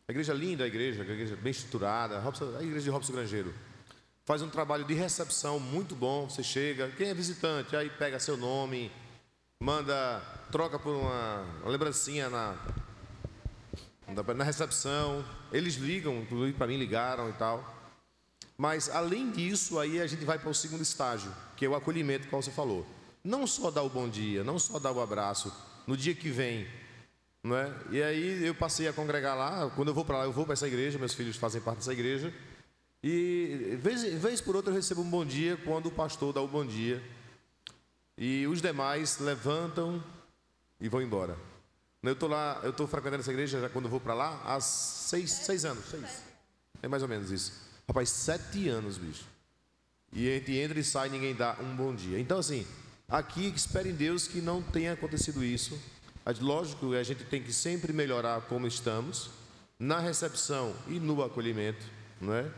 [0.06, 3.54] A igreja linda, a igreja, a igreja bem estruturada, a igreja de Robson Grangeiro.
[4.26, 6.30] Faz um trabalho de recepção muito bom.
[6.30, 8.92] Você chega, quem é visitante, aí pega seu nome,
[9.62, 10.20] manda,
[10.52, 12.58] troca por uma, uma lembrancinha na,
[14.36, 15.24] na recepção,
[15.54, 17.74] eles ligam, inclusive para mim ligaram e tal.
[18.58, 22.28] Mas além disso, aí a gente vai para o segundo estágio, que é o acolhimento,
[22.28, 22.86] como você falou.
[23.24, 25.50] Não só dar o bom dia, não só dar o abraço
[25.88, 26.68] no dia que vem,
[27.44, 27.74] não é?
[27.92, 29.70] E aí eu passei a congregar lá.
[29.72, 30.98] Quando eu vou para lá, eu vou para essa igreja.
[30.98, 32.34] Meus filhos fazem parte dessa igreja.
[33.04, 36.48] E vez, vez por outra eu recebo um bom dia quando o pastor dá o
[36.48, 37.04] bom dia.
[38.18, 40.02] E os demais levantam
[40.80, 41.38] e vão embora.
[42.02, 44.60] Eu estou lá, eu estou frequentando essa igreja já quando eu vou para lá há
[44.62, 46.22] seis, seis anos, seis.
[46.82, 47.54] É mais ou menos isso.
[47.88, 49.26] Rapaz, sete anos, bicho.
[50.12, 52.20] E a gente entra e sai, ninguém dá um bom dia.
[52.20, 52.68] Então, assim,
[53.08, 55.78] aqui espere em Deus que não tenha acontecido isso.
[56.40, 59.30] Lógico, a gente tem que sempre melhorar como estamos,
[59.78, 61.86] na recepção e no acolhimento,
[62.22, 62.50] não é?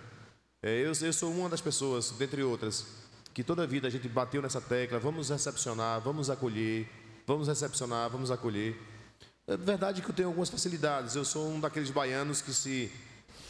[0.62, 2.86] é eu, eu sou uma das pessoas, dentre outras,
[3.34, 6.88] que toda a vida a gente bateu nessa tecla: vamos recepcionar, vamos acolher,
[7.26, 8.80] vamos recepcionar, vamos acolher.
[9.48, 11.16] É verdade que eu tenho algumas facilidades.
[11.16, 12.92] Eu sou um daqueles baianos que se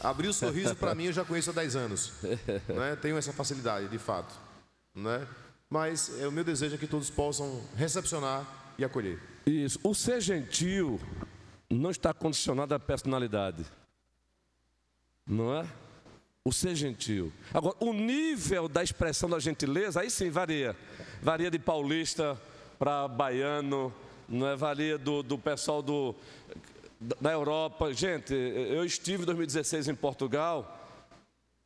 [0.00, 2.12] abrir o sorriso para mim eu já conheço há 10 anos.
[2.68, 2.96] Né?
[2.96, 4.34] Tenho essa facilidade, de fato.
[4.94, 5.26] Né?
[5.70, 8.46] Mas é, o meu desejo é que todos possam recepcionar
[8.76, 9.20] e acolher.
[9.46, 9.78] Isso.
[9.84, 11.00] O ser gentil
[11.70, 13.64] não está condicionado à personalidade.
[15.24, 15.66] Não é?
[16.44, 17.32] O ser gentil.
[17.54, 20.76] Agora, o nível da expressão da gentileza, aí sim varia.
[21.22, 22.40] Varia de paulista
[22.78, 23.92] para baiano,
[24.28, 26.14] não é valia do, do pessoal do,
[27.20, 27.92] da Europa.
[27.92, 30.72] Gente, eu estive em 2016 em Portugal.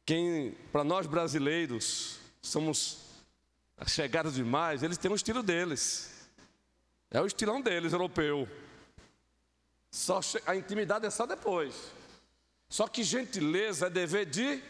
[0.05, 2.99] Quem, para nós brasileiros, somos
[3.87, 6.20] chegados demais, eles têm um estilo deles.
[7.11, 8.49] É o estilão deles, europeu.
[9.91, 11.93] Só a intimidade é só depois.
[12.69, 14.63] Só que gentileza é dever de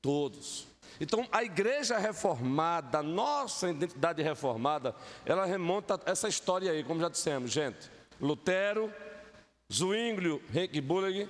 [0.00, 0.66] todos.
[0.98, 4.94] Então, a igreja reformada, a nossa identidade reformada,
[5.24, 7.90] ela remonta a essa história aí, como já dissemos, gente.
[8.20, 8.92] Lutero,
[9.72, 11.28] Zwinglio, Henry Bulling,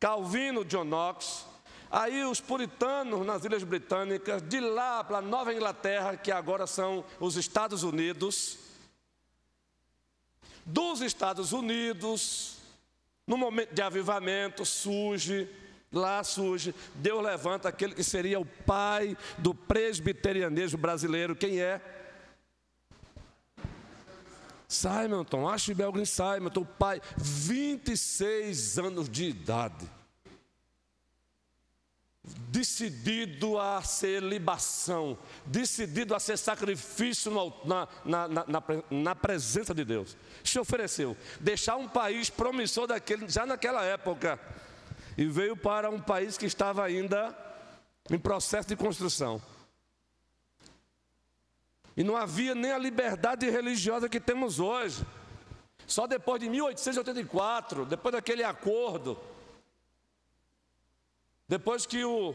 [0.00, 1.46] Calvino, John Knox,
[1.90, 7.04] aí os puritanos nas Ilhas Britânicas, de lá para a Nova Inglaterra, que agora são
[7.20, 8.58] os Estados Unidos,
[10.66, 12.58] dos Estados Unidos,
[13.26, 15.48] no momento de avivamento, surge
[15.92, 21.36] Lá surge, Deus levanta aquele que seria o pai do presbiterianismo brasileiro.
[21.36, 21.80] Quem é?
[24.68, 29.88] Simonton, Ashbel Green Simonton, o pai, 26 anos de idade.
[32.48, 37.30] Decidido a ser libação, decidido a ser sacrifício
[37.64, 40.16] na, na, na, na, presença de Deus.
[40.42, 44.40] Se ofereceu, deixar um país promissor daquele, já naquela época,
[45.16, 47.36] e veio para um país que estava ainda
[48.10, 49.40] em processo de construção.
[51.96, 55.04] E não havia nem a liberdade religiosa que temos hoje.
[55.86, 59.18] Só depois de 1884, depois daquele acordo,
[61.48, 62.34] depois que o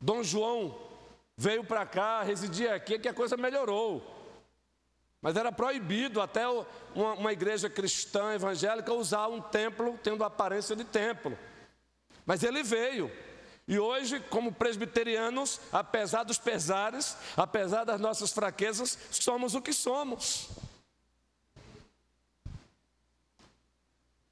[0.00, 0.78] Dom João
[1.36, 4.14] veio para cá, residia aqui, que a coisa melhorou.
[5.20, 10.84] Mas era proibido até uma, uma, igreja cristã evangélica usar um templo tendo aparência de
[10.84, 11.36] templo.
[12.24, 13.10] Mas ele veio.
[13.68, 20.48] E hoje, como presbiterianos, apesar dos pesares, apesar das nossas fraquezas, somos o que somos.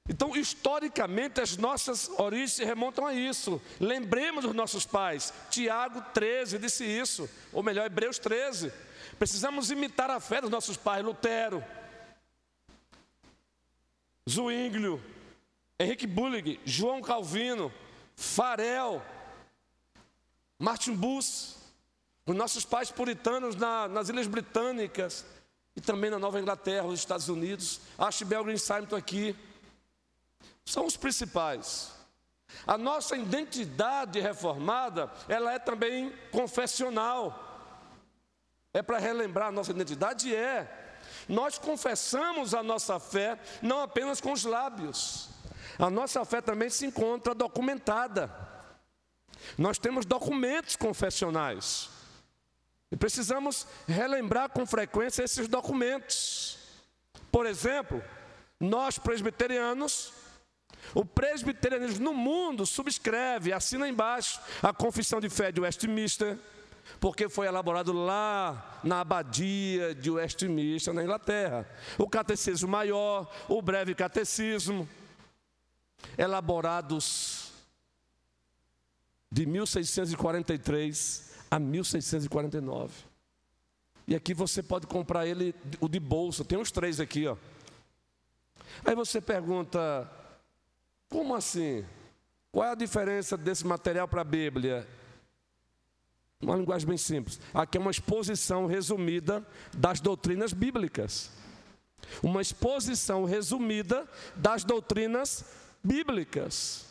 [0.08, 3.60] Então, historicamente, as nossas origens se remontam a isso.
[3.80, 5.32] Lembremos dos nossos pais.
[5.50, 8.70] Tiago 13 disse isso, ou melhor, Hebreus 13.
[9.18, 11.02] Precisamos imitar a fé dos nossos pais.
[11.02, 11.64] Lutero,
[14.28, 15.02] Zwinglio,
[15.78, 17.72] Henrique Bullig, João Calvino,
[18.14, 19.02] Farel,
[20.58, 21.56] Martin Bus,
[22.26, 25.24] os nossos pais puritanos na, nas Ilhas Britânicas
[25.74, 29.36] e também na Nova Inglaterra, os Estados Unidos, Ashbel Green Simon aqui,
[30.64, 31.92] são os principais.
[32.66, 37.40] A nossa identidade reformada, ela é também confessional.
[38.72, 40.34] É para relembrar a nossa identidade?
[40.34, 40.82] É.
[41.28, 45.28] Nós confessamos a nossa fé não apenas com os lábios.
[45.78, 48.32] A nossa fé também se encontra documentada.
[49.58, 51.90] Nós temos documentos confessionais.
[52.90, 56.58] E precisamos relembrar com frequência esses documentos.
[57.30, 58.02] Por exemplo,
[58.60, 60.12] nós presbiterianos,
[60.92, 66.36] o presbiterianismo no mundo subscreve, assina embaixo, a confissão de fé de Westminster,
[67.00, 71.68] porque foi elaborado lá na abadia de Westminster, na Inglaterra.
[71.96, 74.88] O catecismo maior, o breve catecismo,
[76.18, 77.52] elaborados
[79.30, 82.92] de 1643 a 1649.
[84.06, 87.36] E aqui você pode comprar ele, o de bolsa, tem uns três aqui, ó.
[88.84, 90.10] Aí você pergunta,
[91.14, 91.86] como assim?
[92.50, 94.84] Qual é a diferença desse material para a Bíblia?
[96.40, 97.40] Uma linguagem bem simples.
[97.54, 101.30] Aqui é uma exposição resumida das doutrinas bíblicas.
[102.20, 105.44] Uma exposição resumida das doutrinas
[105.84, 106.84] bíblicas.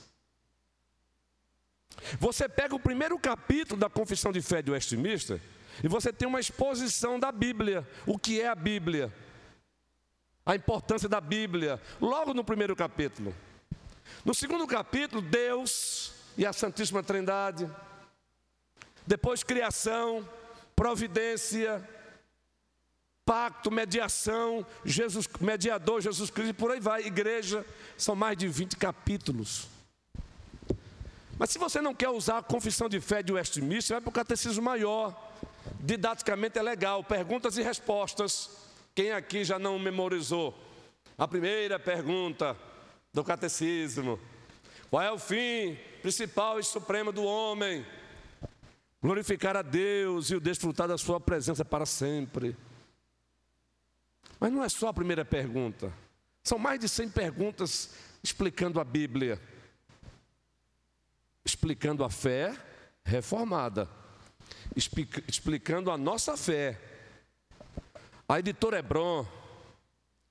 [2.17, 5.41] Você pega o primeiro capítulo da Confissão de Fé de Westminster
[5.83, 9.13] e você tem uma exposição da Bíblia, o que é a Bíblia,
[10.45, 13.35] a importância da Bíblia, logo no primeiro capítulo.
[14.25, 17.69] No segundo capítulo, Deus e a Santíssima Trindade,
[19.05, 20.27] depois criação,
[20.73, 21.85] providência,
[23.25, 27.65] pacto, mediação, Jesus, mediador, Jesus Cristo, e por aí vai, igreja,
[27.97, 29.67] são mais de 20 capítulos.
[31.37, 34.13] Mas se você não quer usar a confissão de fé de Westminster, vai para o
[34.13, 35.31] catecismo maior.
[35.81, 38.51] Didaticamente é legal, perguntas e respostas.
[38.95, 40.57] Quem aqui já não memorizou?
[41.17, 42.55] A primeira pergunta
[43.13, 44.19] do catecismo:
[44.89, 47.85] Qual é o fim principal e supremo do homem?
[49.01, 52.55] Glorificar a Deus e o desfrutar da Sua presença para sempre.
[54.39, 55.93] Mas não é só a primeira pergunta.
[56.43, 57.93] São mais de 100 perguntas
[58.23, 59.39] explicando a Bíblia
[61.45, 62.55] explicando a fé
[63.03, 63.89] reformada,
[65.27, 66.79] explicando a nossa fé.
[68.27, 69.27] A editora Hebron,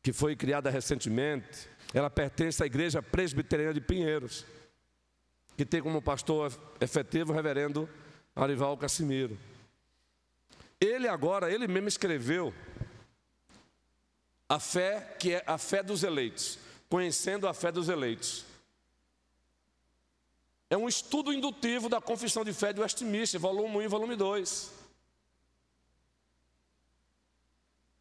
[0.02, 4.46] que foi criada recentemente, ela pertence à Igreja Presbiteriana de Pinheiros,
[5.56, 7.88] que tem como pastor efetivo o reverendo
[8.34, 9.38] Arival Cassimiro.
[10.80, 12.52] Ele agora, ele mesmo escreveu
[14.48, 18.44] a fé que é a fé dos eleitos, conhecendo a fé dos eleitos.
[20.68, 24.72] É um estudo indutivo da Confissão de Fé de Westminster, volume 1 e volume 2.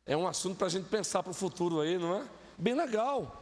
[0.05, 2.29] É um assunto para a gente pensar para o futuro aí, não é?
[2.57, 3.40] Bem legal.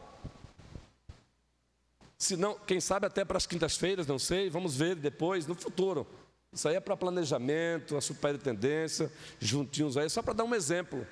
[2.20, 6.06] Se não, quem sabe até para as quintas-feiras, não sei, vamos ver depois, no futuro.
[6.52, 11.06] Isso aí é para planejamento, a superintendência, juntinhos aí, só para dar um exemplo.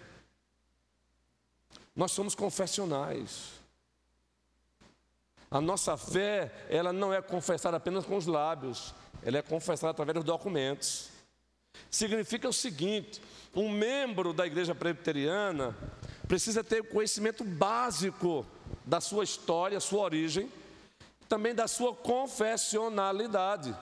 [1.96, 3.52] Nós somos confessionais.
[5.50, 10.14] A nossa fé, ela não é confessada apenas com os lábios, ela é confessada através
[10.14, 11.08] dos documentos.
[11.90, 13.22] Significa o seguinte:
[13.56, 15.74] um membro da igreja presbiteriana
[16.28, 18.44] precisa ter conhecimento básico
[18.84, 20.52] da sua história, sua origem,
[21.28, 23.76] também da sua confessionalidade.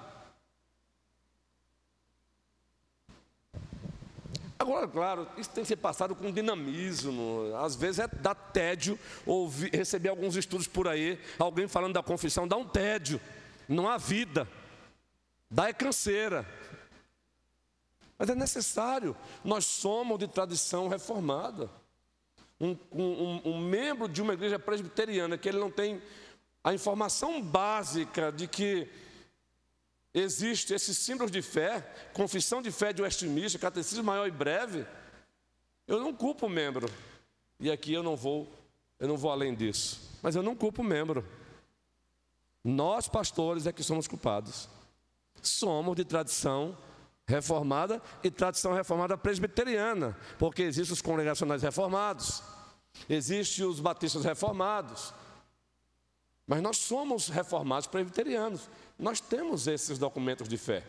[4.59, 7.55] Agora, claro, isso tem que ser passado com dinamismo.
[7.63, 12.49] Às vezes é dá tédio ouvir, receber alguns estudos por aí, alguém falando da confissão,
[12.49, 13.21] dá um tédio.
[13.69, 14.49] Não há vida.
[15.51, 16.47] Dá é canseira.
[18.19, 19.17] Mas é necessário.
[19.45, 21.71] Nós somos de tradição reformada.
[22.59, 26.01] Um, um, um, membro de uma igreja presbiteriana que ele não tem
[26.67, 28.89] a informação básica de que
[30.13, 31.81] existe esses símbolos de fé,
[32.13, 34.85] confissão de fé de Westminster, catecismo maior e breve,
[35.87, 36.91] eu não culpo o membro.
[37.61, 38.53] E aqui eu não vou,
[38.99, 40.11] eu não vou além disso.
[40.21, 41.25] Mas eu não culpo o membro.
[42.65, 44.69] Nós, pastores, é que somos culpados.
[45.41, 46.77] Somos de tradição
[47.29, 52.43] reformada e tradição reformada presbiteriana, porque existem os congregacionais reformados,
[53.09, 55.15] existem os batistas reformados.
[56.47, 58.69] Mas nós somos reformados presbiterianos.
[58.99, 60.85] Nós temos esses documentos de fé.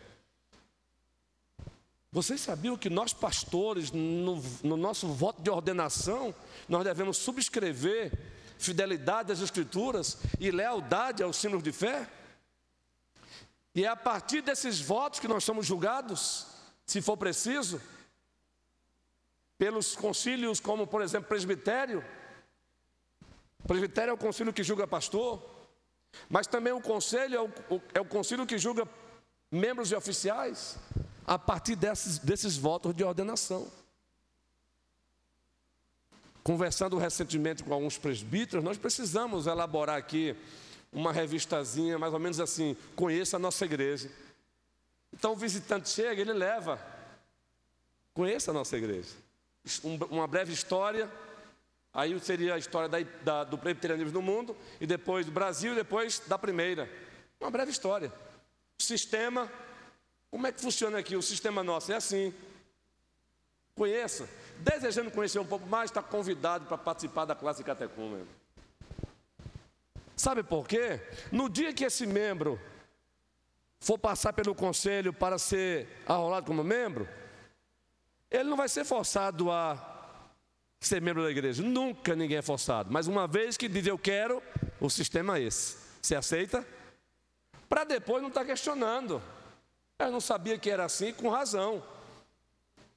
[2.10, 6.34] Vocês sabiam que nós, pastores, no, no, nosso voto de ordenação,
[6.68, 8.12] nós devemos subscrever
[8.56, 12.08] fidelidade às Escrituras e lealdade aos símbolos de fé?
[13.74, 16.46] E é a partir desses votos que nós somos julgados,
[16.86, 17.80] se for preciso,
[19.58, 22.02] pelos concílios, como por exemplo presbitério.
[23.66, 25.42] Presbitério é o concílio que julga pastor,
[26.28, 28.88] mas também o conselho é o, é o concílio que julga
[29.50, 30.78] membros e oficiais,
[31.26, 33.66] a partir desses, desses votos de ordenação.
[36.42, 40.34] Conversando recentemente com alguns presbíteros, nós precisamos elaborar aqui
[40.90, 44.10] uma revistazinha, mais ou menos assim, conheça a nossa igreja.
[45.12, 46.80] Então o visitante chega, ele leva,
[48.14, 49.10] conheça a nossa igreja.
[49.84, 51.10] Um, uma breve história,
[51.98, 55.76] aí seria a história da, da, do presbiterianismo no mundo, e depois do Brasil, e
[55.76, 56.88] depois da primeira.
[57.40, 58.12] Uma breve história.
[58.78, 59.50] Sistema,
[60.30, 61.16] como é que funciona aqui?
[61.16, 62.32] O sistema nosso é assim.
[63.74, 64.28] Conheça.
[64.58, 68.26] Desejando conhecer um pouco mais, está convidado para participar da classe catecúmena.
[70.16, 71.00] Sabe por quê?
[71.32, 72.60] No dia que esse membro
[73.80, 77.08] for passar pelo conselho para ser arrolado como membro,
[78.30, 79.97] ele não vai ser forçado a
[80.80, 81.62] ser membro da igreja.
[81.62, 82.90] Nunca ninguém é forçado.
[82.92, 84.42] Mas uma vez que diz eu quero,
[84.80, 85.76] o sistema é esse.
[86.00, 86.66] Você aceita?
[87.68, 89.22] Para depois não estar tá questionando.
[89.98, 91.82] Eu não sabia que era assim, com razão.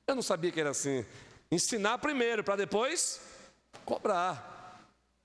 [0.08, 1.06] Eu não sabia que era assim.
[1.52, 3.20] Ensinar primeiro, para depois
[3.84, 4.50] cobrar.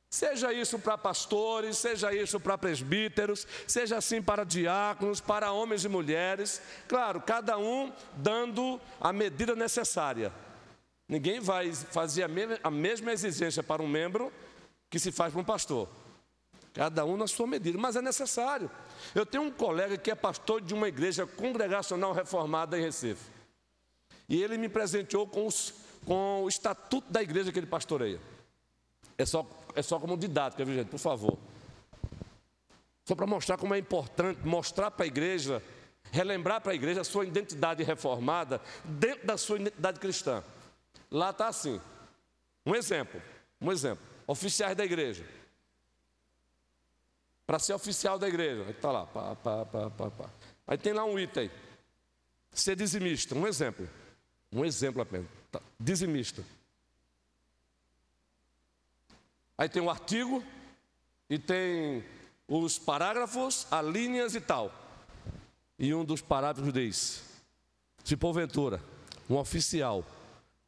[0.09, 5.88] Seja isso para pastores, seja isso para presbíteros, seja assim para diáconos, para homens e
[5.88, 6.62] mulheres.
[6.88, 10.32] Claro, cada um dando a medida necessária.
[11.09, 12.24] Ninguém vai fazer
[12.62, 14.32] a mesma exigência para um membro
[14.90, 15.88] que se faz para um pastor.
[16.72, 18.70] Cada um na sua medida, mas é necessário.
[19.14, 23.30] Eu tenho um colega que é pastor de uma igreja congregacional reformada em Recife.
[24.28, 25.72] E ele me presenteou com, os,
[26.04, 28.20] com o estatuto da igreja que ele pastoreia.
[29.16, 30.88] É só, é só como didática, viu gente?
[30.88, 31.38] Por favor.
[33.07, 35.62] Só para mostrar como é importante mostrar para a igreja,
[36.11, 40.42] relembrar para a igreja a sua identidade reformada dentro da sua identidade cristã.
[41.17, 41.81] Lá está assim.
[42.67, 43.23] Um exemplo,
[43.59, 44.05] um exemplo.
[44.27, 45.27] Oficiais da igreja.
[47.47, 49.07] Para ser oficial da igreja, está lá.
[49.07, 50.31] Pá, pá, pá, pá, pá.
[50.67, 51.51] Aí tem lá um item.
[52.53, 53.89] Ser dizimista, um exemplo.
[54.53, 55.27] Um exemplo apenas.
[55.51, 55.59] Tá.
[55.81, 56.45] Dizimista.
[59.57, 60.45] Aí tem o artigo
[61.31, 62.05] e tem
[62.47, 64.71] os parágrafos, as linhas e tal.
[65.79, 67.25] E um dos parágrafos diz:
[68.05, 68.83] se porventura
[69.31, 70.05] um oficial,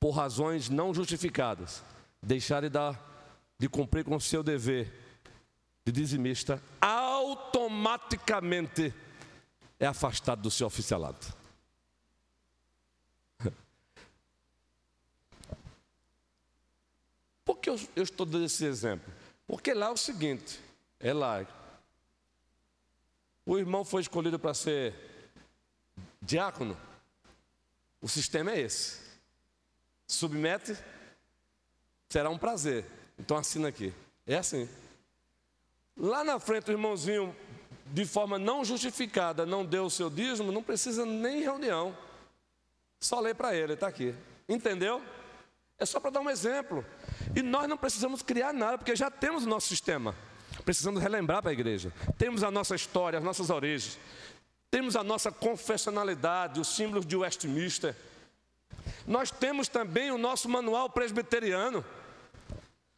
[0.01, 1.83] por razões não justificadas,
[2.23, 3.01] deixar de dar,
[3.59, 4.93] de cumprir com o seu dever
[5.85, 8.95] de dizimista, automaticamente
[9.81, 11.27] é afastado do seu oficialado.
[17.45, 19.13] Por que eu, eu estou dando esse exemplo?
[19.47, 20.61] Porque lá é o seguinte:
[21.01, 21.47] é lá.
[23.47, 24.95] O irmão foi escolhido para ser
[26.21, 26.77] diácono.
[28.01, 29.08] O sistema é esse.
[30.09, 30.75] Submete,
[32.09, 32.87] será um prazer.
[33.19, 33.93] Então assina aqui.
[34.27, 34.67] É assim.
[35.95, 37.37] Lá na frente, o irmãozinho,
[37.87, 41.97] de forma não justificada, não deu o seu dízimo, não precisa nem reunião.
[42.99, 44.15] Só ler para ele, está aqui.
[44.49, 45.03] Entendeu?
[45.79, 46.85] É só para dar um exemplo.
[47.37, 50.15] E nós não precisamos criar nada, porque já temos o nosso sistema.
[50.65, 51.93] precisamos relembrar para a igreja.
[52.17, 53.99] Temos a nossa história, as nossas origens.
[54.71, 57.95] Temos a nossa confessionalidade, os símbolos de Westminster.
[59.07, 61.85] Nós temos também o nosso manual presbiteriano.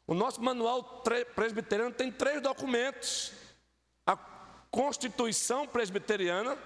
[0.06, 1.02] O nosso manual
[1.36, 3.32] presbiteriano tem três documentos:
[4.06, 4.16] a
[4.70, 6.58] Constituição Presbiteriana,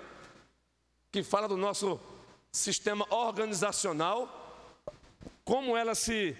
[1.13, 2.01] que fala do nosso
[2.51, 4.63] sistema organizacional,
[5.45, 6.37] como ela se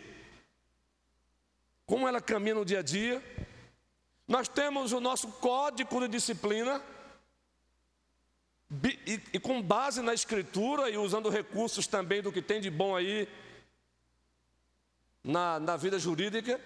[1.87, 3.23] como ela caminha no dia a dia.
[4.27, 6.83] Nós temos o nosso código de disciplina,
[9.07, 12.97] e, e, com base na escritura e usando recursos também do que tem de bom
[12.97, 13.29] aí
[15.23, 16.61] na, na vida jurídica,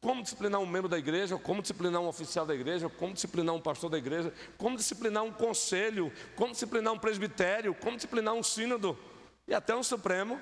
[0.00, 3.60] como disciplinar um membro da igreja, como disciplinar um oficial da igreja, como disciplinar um
[3.60, 8.98] pastor da igreja, como disciplinar um conselho, como disciplinar um presbitério, como disciplinar um sínodo
[9.46, 10.40] e até um supremo.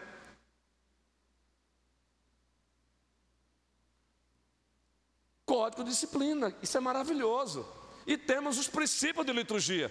[5.46, 7.66] Código de disciplina, isso é maravilhoso.
[8.06, 9.90] E temos os princípios de liturgia.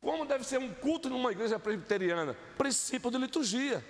[0.00, 2.34] Como deve ser um culto numa igreja presbiteriana?
[2.56, 3.84] Princípio de liturgia.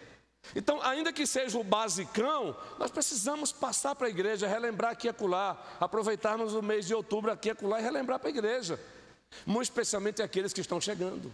[0.57, 5.11] Então, ainda que seja o basicão, nós precisamos passar para a igreja, relembrar aqui e
[5.11, 8.81] acolá, aproveitarmos o mês de outubro aqui e acolá e relembrar para a igreja,
[9.47, 11.33] muito especialmente aqueles que estão chegando.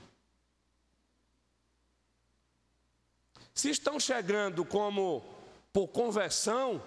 [3.55, 5.25] Se estão chegando como
[5.73, 6.83] por conversão,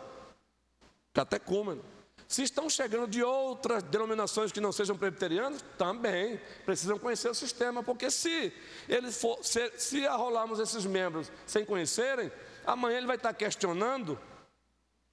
[1.14, 1.84] catecúmeno.
[2.30, 7.82] Se estão chegando de outras denominações que não sejam presbiterianas, também precisam conhecer o sistema,
[7.82, 8.54] porque se
[8.88, 12.32] ele for, se, se arrolarmos esses membros sem conhecerem,
[12.68, 14.20] amanhã ele vai estar questionando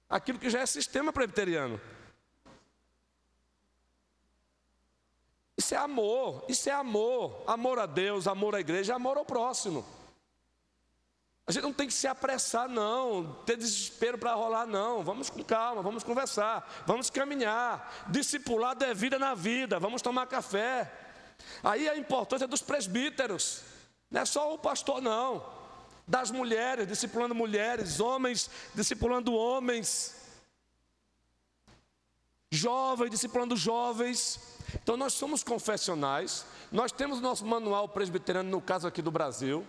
[0.07, 1.81] aquilo que já é sistema presbiteriano.
[5.57, 9.83] Isso é amor, isso é amor, amor a Deus, amor à igreja, amor ao próximo.
[11.47, 15.01] A gente não tem que se apressar, não, ter desespero para rolar, não.
[15.01, 18.05] Vamos com calma, vamos conversar, vamos caminhar.
[18.09, 20.91] Discipulado é vida na vida, vamos tomar café.
[21.63, 23.61] Aí a importância dos presbíteros,
[24.11, 25.41] não é só o pastor, não.
[26.05, 30.15] Das mulheres, discipulando mulheres, homens, discipulando homens,
[32.51, 34.37] jovens, discipulando jovens.
[34.83, 39.65] Então nós somos confessionais, nós temos nosso manual presbiteriano, no caso aqui do Brasil.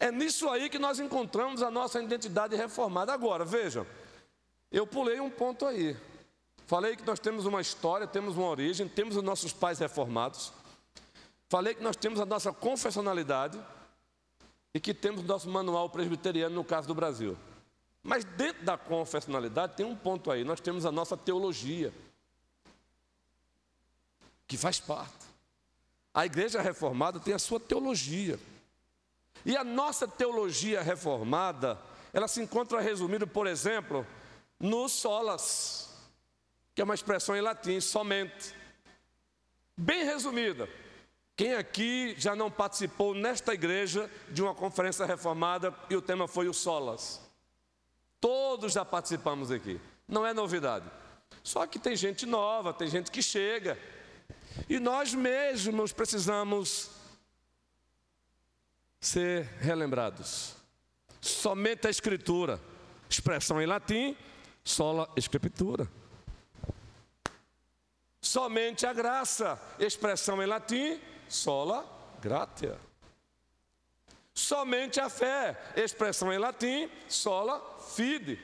[0.00, 3.12] É nisso aí que nós encontramos a nossa identidade reformada.
[3.12, 3.86] Agora, vejam,
[4.72, 5.94] eu pulei um ponto aí.
[6.66, 10.54] Falei que nós temos uma história, temos uma origem, temos os nossos pais reformados.
[11.50, 13.60] Falei que nós temos a nossa confessionalidade
[14.72, 17.36] e que temos o nosso manual presbiteriano no caso do Brasil.
[18.02, 21.92] Mas dentro da confessionalidade tem um ponto aí, nós temos a nossa teologia,
[24.46, 25.26] que faz parte.
[26.14, 28.38] A igreja reformada tem a sua teologia.
[29.44, 31.78] E a nossa teologia reformada,
[32.12, 34.06] ela se encontra resumida, por exemplo,
[34.58, 35.88] no solas,
[36.74, 38.54] que é uma expressão em latim, somente.
[39.76, 40.68] Bem resumida.
[41.36, 46.48] Quem aqui já não participou nesta igreja de uma conferência reformada e o tema foi
[46.48, 47.20] o solas?
[48.20, 49.80] Todos já participamos aqui.
[50.06, 50.84] Não é novidade.
[51.42, 53.78] Só que tem gente nova, tem gente que chega.
[54.68, 56.90] E nós mesmos precisamos
[59.00, 60.54] ser relembrados.
[61.20, 62.60] Somente a Escritura,
[63.08, 64.16] expressão em latim,
[64.62, 65.88] sola Escritura.
[68.20, 71.84] Somente a graça, expressão em latim, sola
[72.20, 72.78] gratia.
[74.34, 77.60] Somente a fé, expressão em latim, sola
[77.94, 78.38] fide.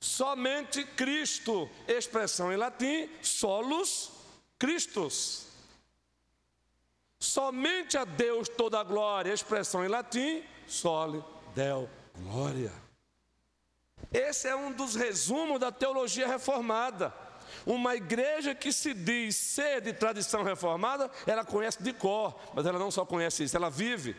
[0.00, 4.10] Somente Cristo, expressão em latim, solus
[4.58, 5.47] Christus.
[7.20, 11.22] Somente a Deus toda a glória, expressão em latim, sole
[11.54, 12.72] del glória.
[14.12, 17.12] Esse é um dos resumos da teologia reformada.
[17.66, 22.78] Uma igreja que se diz ser de tradição reformada, ela conhece de cor, mas ela
[22.78, 24.14] não só conhece isso, ela vive.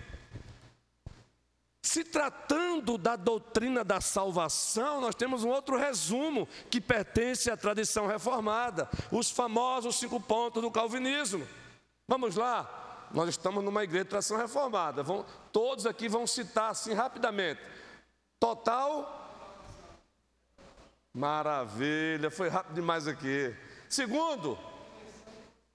[1.82, 8.06] Se tratando da doutrina da salvação, nós temos um outro resumo que pertence à tradição
[8.06, 11.48] reformada, os famosos cinco pontos do calvinismo.
[12.08, 15.02] Vamos lá, nós estamos numa igreja de tradição reformada.
[15.02, 17.62] Vão, todos aqui vão citar assim rapidamente.
[18.40, 19.16] Total.
[21.14, 23.56] Maravilha, foi rápido demais aqui.
[23.90, 24.58] Segundo,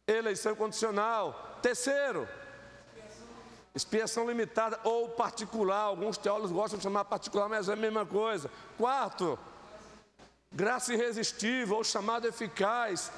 [0.07, 1.59] eleição condicional.
[1.61, 2.29] Terceiro,
[3.75, 5.83] expiação limitada ou particular.
[5.83, 8.51] Alguns teólogos gostam de chamar particular, mas é a mesma coisa.
[8.79, 9.39] Quarto,
[10.53, 13.11] graça irresistível ou chamado eficaz.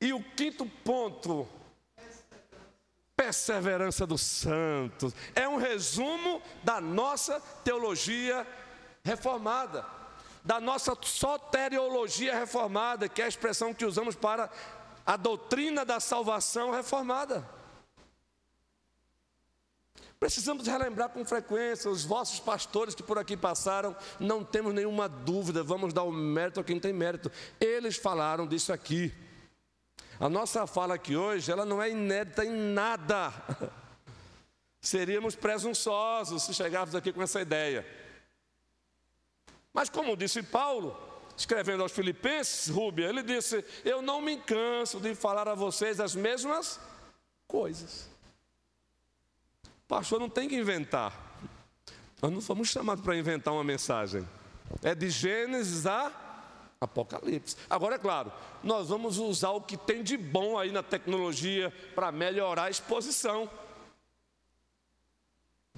[0.00, 1.48] E o quinto ponto,
[3.16, 5.14] perseverança dos santos.
[5.34, 8.46] É um resumo da nossa teologia
[9.02, 9.84] reformada.
[10.44, 14.48] da nossa soteriologia reformada, que é a expressão que usamos para
[15.04, 17.44] a doutrina da salvação reformada.
[20.20, 25.64] Precisamos relembrar com frequência os vossos pastores que por aqui passaram, não temos nenhuma dúvida,
[25.64, 27.30] vamos dar o mérito a quem tem mérito.
[27.60, 29.12] Eles falaram disso aqui.
[30.18, 33.32] A nossa fala aqui hoje, ela não é inédita em nada.
[34.80, 37.86] Seríamos presunçosos se chegássemos aqui com essa ideia.
[39.74, 40.96] Mas como disse Paulo,
[41.36, 46.14] escrevendo aos Filipenses, Rúbia, ele disse: Eu não me canso de falar a vocês as
[46.14, 46.80] mesmas
[47.46, 48.08] coisas.
[49.86, 51.12] Pastor não tem que inventar.
[52.22, 54.26] Nós não fomos chamados para inventar uma mensagem.
[54.82, 56.25] É de Gênesis a
[56.80, 57.56] Apocalipse.
[57.70, 58.30] Agora, é claro,
[58.62, 63.48] nós vamos usar o que tem de bom aí na tecnologia para melhorar a exposição.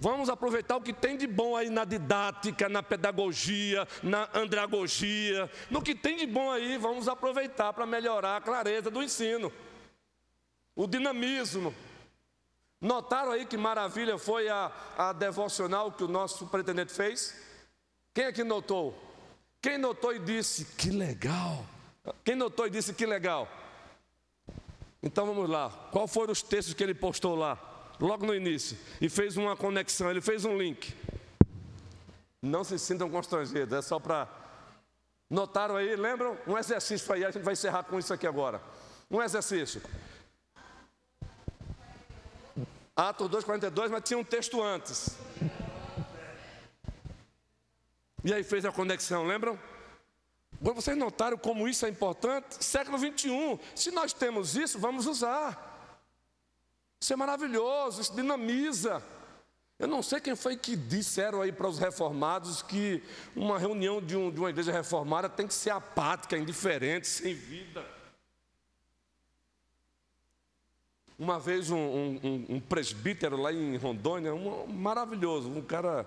[0.01, 5.51] Vamos aproveitar o que tem de bom aí na didática, na pedagogia, na andragogia.
[5.69, 9.53] No que tem de bom aí, vamos aproveitar para melhorar a clareza do ensino,
[10.77, 11.75] o dinamismo.
[12.81, 17.35] Notaram aí que maravilha foi a, a devocional que o nosso pretendente fez?
[18.15, 19.08] Quem aqui notou?
[19.61, 21.65] Quem notou e disse, que legal?
[22.25, 23.49] Quem notou e disse, que legal?
[25.03, 25.71] Então vamos lá.
[25.91, 27.59] Qual foram os textos que ele postou lá?
[28.01, 28.79] Logo no início.
[29.01, 30.95] E fez uma conexão, ele fez um link.
[32.41, 34.29] Não se sintam constrangidos, é só para.
[35.29, 36.39] Notaram aí, lembram?
[36.47, 38.63] Um exercício aí, a gente vai encerrar com isso aqui agora.
[39.11, 39.83] Um exercício.
[42.97, 45.17] Atos 2,42, mas tinha um texto antes.
[48.29, 49.59] E aí fez a conexão, lembram?
[50.61, 52.63] Agora vocês notaram como isso é importante?
[52.63, 53.59] Século 21.
[53.75, 55.97] Se nós temos isso, vamos usar.
[57.01, 59.03] Isso é maravilhoso, isso dinamiza.
[59.79, 63.03] Eu não sei quem foi que disseram aí para os reformados que
[63.35, 67.83] uma reunião de, um, de uma igreja reformada tem que ser apática, indiferente, sem vida.
[71.19, 76.05] Uma vez um, um, um presbítero lá em Rondônia, um, maravilhoso, um cara,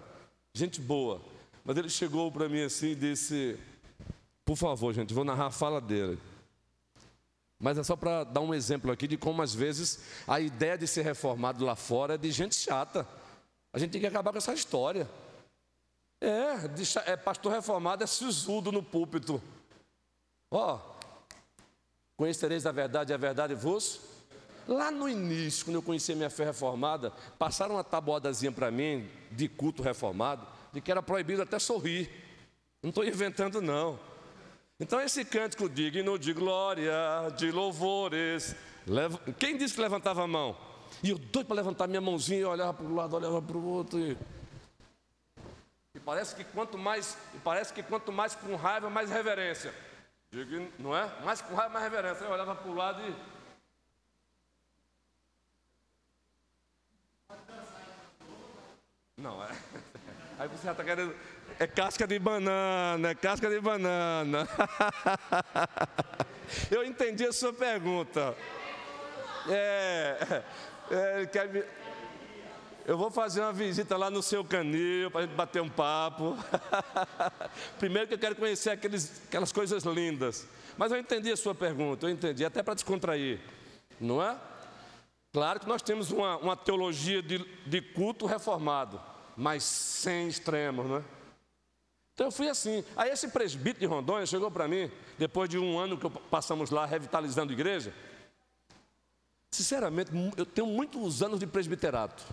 [0.54, 1.31] gente boa.
[1.64, 3.58] Mas ele chegou para mim assim e disse:
[4.46, 6.20] Por favor, gente, vou narrar a fala dele.
[7.60, 10.88] Mas é só para dar um exemplo aqui de como às vezes a ideia de
[10.88, 13.08] ser reformado lá fora é de gente chata.
[13.72, 15.08] A gente tem que acabar com essa história.
[16.20, 19.42] É, é pastor reformado é sisudo no púlpito.
[20.50, 21.36] Ó, oh,
[22.18, 24.02] conhecereis a verdade e a verdade vos
[24.68, 29.10] Lá no início, quando eu conheci a minha fé reformada, passaram uma tabuadazinha para mim
[29.32, 32.10] de culto reformado, de que era proibido até sorrir.
[32.82, 34.00] Não estou inventando, não.
[34.80, 36.94] Então, esse cântico digno de glória,
[37.38, 38.56] de louvores.
[38.88, 39.20] Leva...
[39.38, 40.58] Quem disse que levantava a mão?
[41.04, 43.64] E eu doido para levantar minha mãozinha e olhava para um lado, olhava para o
[43.64, 44.00] outro.
[44.00, 44.18] E...
[45.94, 49.74] e parece que quanto mais, parece que quanto mais com raiva, mais reverência.
[50.80, 51.12] Não é?
[51.24, 52.24] Mais com raiva, mais reverência.
[52.24, 53.32] Eu olhava para o lado e
[59.22, 59.50] Não, é.
[60.42, 61.14] Aí você já está querendo.
[61.60, 64.48] É casca de banana, é casca de banana.
[66.72, 68.36] Eu entendi a sua pergunta.
[69.48, 70.42] É.
[70.90, 71.70] é quer...
[72.88, 76.36] Eu vou fazer uma visita lá no seu canil para a gente bater um papo.
[77.78, 80.48] Primeiro que eu quero conhecer aqueles, aquelas coisas lindas.
[80.76, 83.40] Mas eu entendi a sua pergunta, eu entendi, até para descontrair,
[84.00, 84.36] não é?
[85.32, 87.38] Claro que nós temos uma, uma teologia de,
[87.68, 91.04] de culto reformado mas sem extremos, não é?
[92.14, 92.84] Então eu fui assim.
[92.96, 96.86] Aí esse presbítero de Rondônia chegou para mim, depois de um ano que passamos lá
[96.86, 97.94] revitalizando a igreja.
[99.50, 102.24] Sinceramente, eu tenho muitos anos de presbiterato.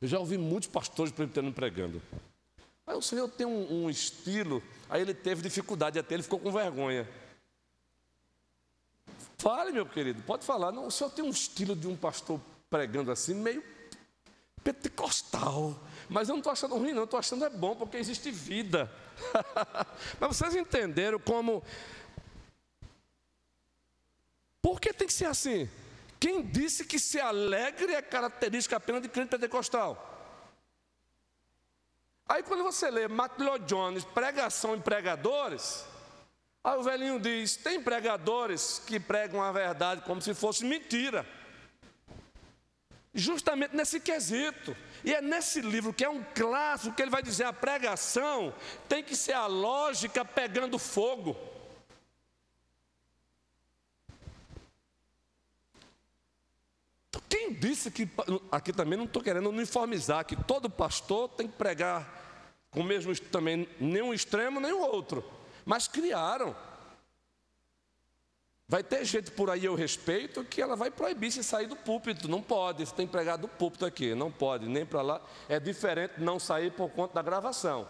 [0.00, 2.02] Eu já ouvi muitos pastores presbiterianos pregando.
[2.86, 6.50] Aí o Senhor tem um, um, estilo, aí ele teve dificuldade até, ele ficou com
[6.50, 7.08] vergonha.
[9.38, 10.72] Fale, meu querido, pode falar.
[10.72, 13.62] Não, o Senhor tem um estilo de um pastor pregando assim, meio
[14.62, 15.78] pentecostal.
[16.08, 18.90] Mas eu não estou achando ruim, não, estou achando é bom, porque existe vida.
[20.20, 21.62] Mas vocês entenderam como.
[24.60, 25.68] Por que tem que ser assim?
[26.20, 30.08] Quem disse que ser alegre é característica apenas de crente pentecostal?
[32.28, 35.84] Aí quando você lê Matiló Jones, pregação e pregadores,
[36.62, 41.26] aí o velhinho diz: tem pregadores que pregam a verdade como se fosse mentira
[43.14, 44.76] justamente nesse quesito.
[45.04, 48.54] E é nesse livro, que é um clássico, que ele vai dizer: a pregação
[48.88, 51.36] tem que ser a lógica pegando fogo.
[57.08, 58.08] Então, quem disse que.
[58.50, 62.20] Aqui também não estou querendo uniformizar, que todo pastor tem que pregar
[62.70, 65.22] com o mesmo também, nem um extremo nem o outro,
[65.64, 66.56] mas criaram.
[68.72, 72.26] Vai ter gente por aí, eu respeito, que ela vai proibir se sair do púlpito.
[72.26, 75.20] Não pode, você tem empregado do púlpito aqui, não pode, nem para lá.
[75.46, 77.86] É diferente não sair por conta da gravação.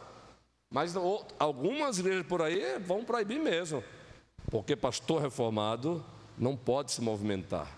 [0.68, 0.96] Mas
[1.38, 3.84] algumas igrejas por aí vão proibir mesmo,
[4.50, 6.04] porque pastor reformado
[6.36, 7.70] não pode se movimentar.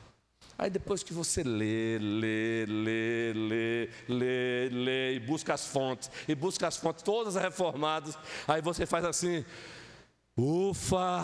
[0.57, 6.35] Aí depois que você lê, lê, lê, lê, lê, lê, e busca as fontes, e
[6.35, 8.17] busca as fontes todas reformadas,
[8.49, 9.45] aí você faz assim,
[10.35, 11.23] ufa!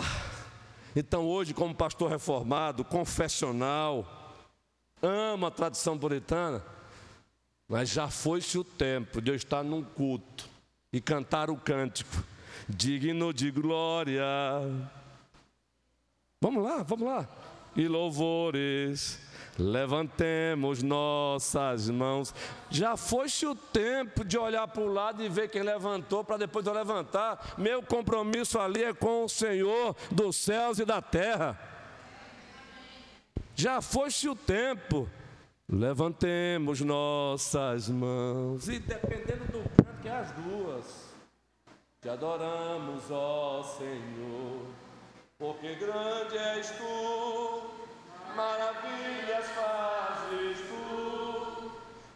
[0.94, 4.06] Então hoje, como pastor reformado, confessional,
[5.00, 6.64] ama a tradição puritana,
[7.68, 10.48] mas já foi-se o tempo de eu estar num culto
[10.92, 12.24] e cantar o cântico,
[12.68, 14.24] digno de glória.
[16.40, 17.28] Vamos lá, vamos lá
[17.76, 19.18] e louvores.
[19.60, 22.34] Levantemos nossas mãos.
[22.70, 26.66] Já foi-se o tempo de olhar para o lado e ver quem levantou para depois
[26.66, 27.54] eu levantar.
[27.58, 31.58] Meu compromisso ali é com o Senhor dos céus e da terra.
[33.54, 35.08] Já foi-se o tempo.
[35.68, 38.66] Levantemos nossas mãos.
[38.68, 41.10] E dependendo do canto, que é as duas.
[42.00, 44.80] Te adoramos, ó Senhor
[45.40, 47.70] porque grande és tu,
[48.34, 51.70] maravilhas fazes tu,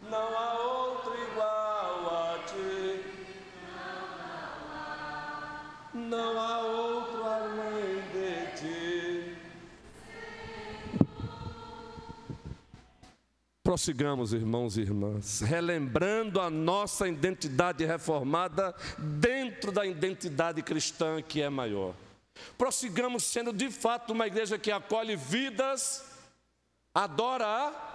[0.09, 3.03] não há outro igual a ti,
[5.93, 9.37] não há outro além de ti.
[13.63, 21.49] Prossigamos, irmãos e irmãs, relembrando a nossa identidade reformada dentro da identidade cristã que é
[21.49, 21.95] maior.
[22.57, 26.04] Prossigamos sendo de fato uma igreja que acolhe vidas,
[26.95, 27.85] adora a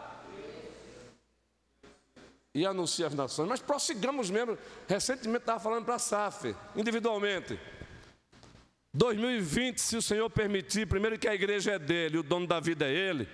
[2.54, 3.48] e anuncia as nações.
[3.48, 4.58] Mas prossigamos mesmo.
[4.86, 7.58] Recentemente estava falando para a SAF, individualmente.
[8.92, 12.86] 2020, se o Senhor permitir, primeiro que a igreja é dele, o dono da vida
[12.86, 13.28] é ele.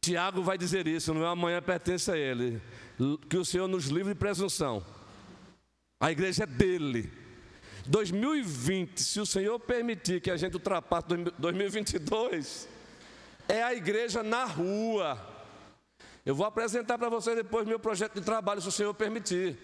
[0.00, 2.62] Tiago vai dizer isso, não é amanhã pertence a ele.
[3.28, 4.84] Que o Senhor nos livre de presunção.
[5.98, 7.12] A igreja é dele.
[7.86, 12.68] 2020, se o Senhor permitir que a gente ultrapasse 2022,
[13.48, 15.18] é a igreja na rua.
[16.24, 19.58] Eu vou apresentar para vocês depois meu projeto de trabalho, se o Senhor permitir.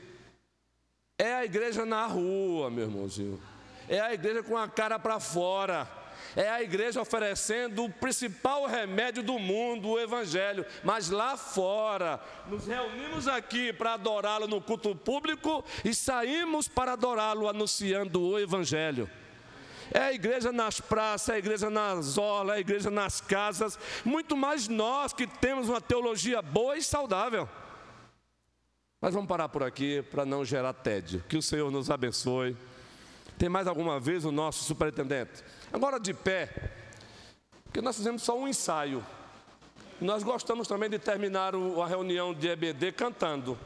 [1.19, 3.41] É a igreja na rua, meu irmãozinho.
[3.89, 6.03] É a igreja com a cara para fora
[6.37, 10.65] é a igreja oferecendo o principal remédio do mundo, o Evangelho.
[10.83, 17.49] Mas lá fora, nos reunimos aqui para adorá-lo no culto público e saímos para adorá-lo
[17.49, 19.11] anunciando o Evangelho.
[19.93, 23.79] É a igreja nas praças, é a igreja nas orlas, é a igreja nas casas,
[24.05, 27.49] muito mais nós que temos uma teologia boa e saudável.
[29.01, 31.23] Mas vamos parar por aqui para não gerar tédio.
[31.29, 32.57] Que o Senhor nos abençoe.
[33.37, 35.43] Tem mais alguma vez o nosso superintendente?
[35.73, 36.71] Agora de pé,
[37.65, 39.05] porque nós fizemos só um ensaio.
[40.01, 43.59] Nós gostamos também de terminar a reunião de EBD cantando.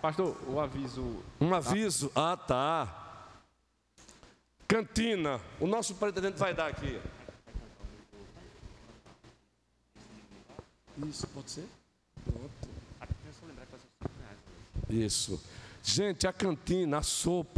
[0.00, 1.22] Pastor, o aviso.
[1.40, 2.10] Um aviso?
[2.14, 3.05] Ah, tá.
[4.68, 7.00] Cantina, o nosso superintendente vai dar aqui.
[11.08, 11.68] Isso, pode ser?
[12.24, 12.76] Pronto.
[14.88, 15.40] Isso.
[15.82, 17.54] Gente, a cantina, a sopa.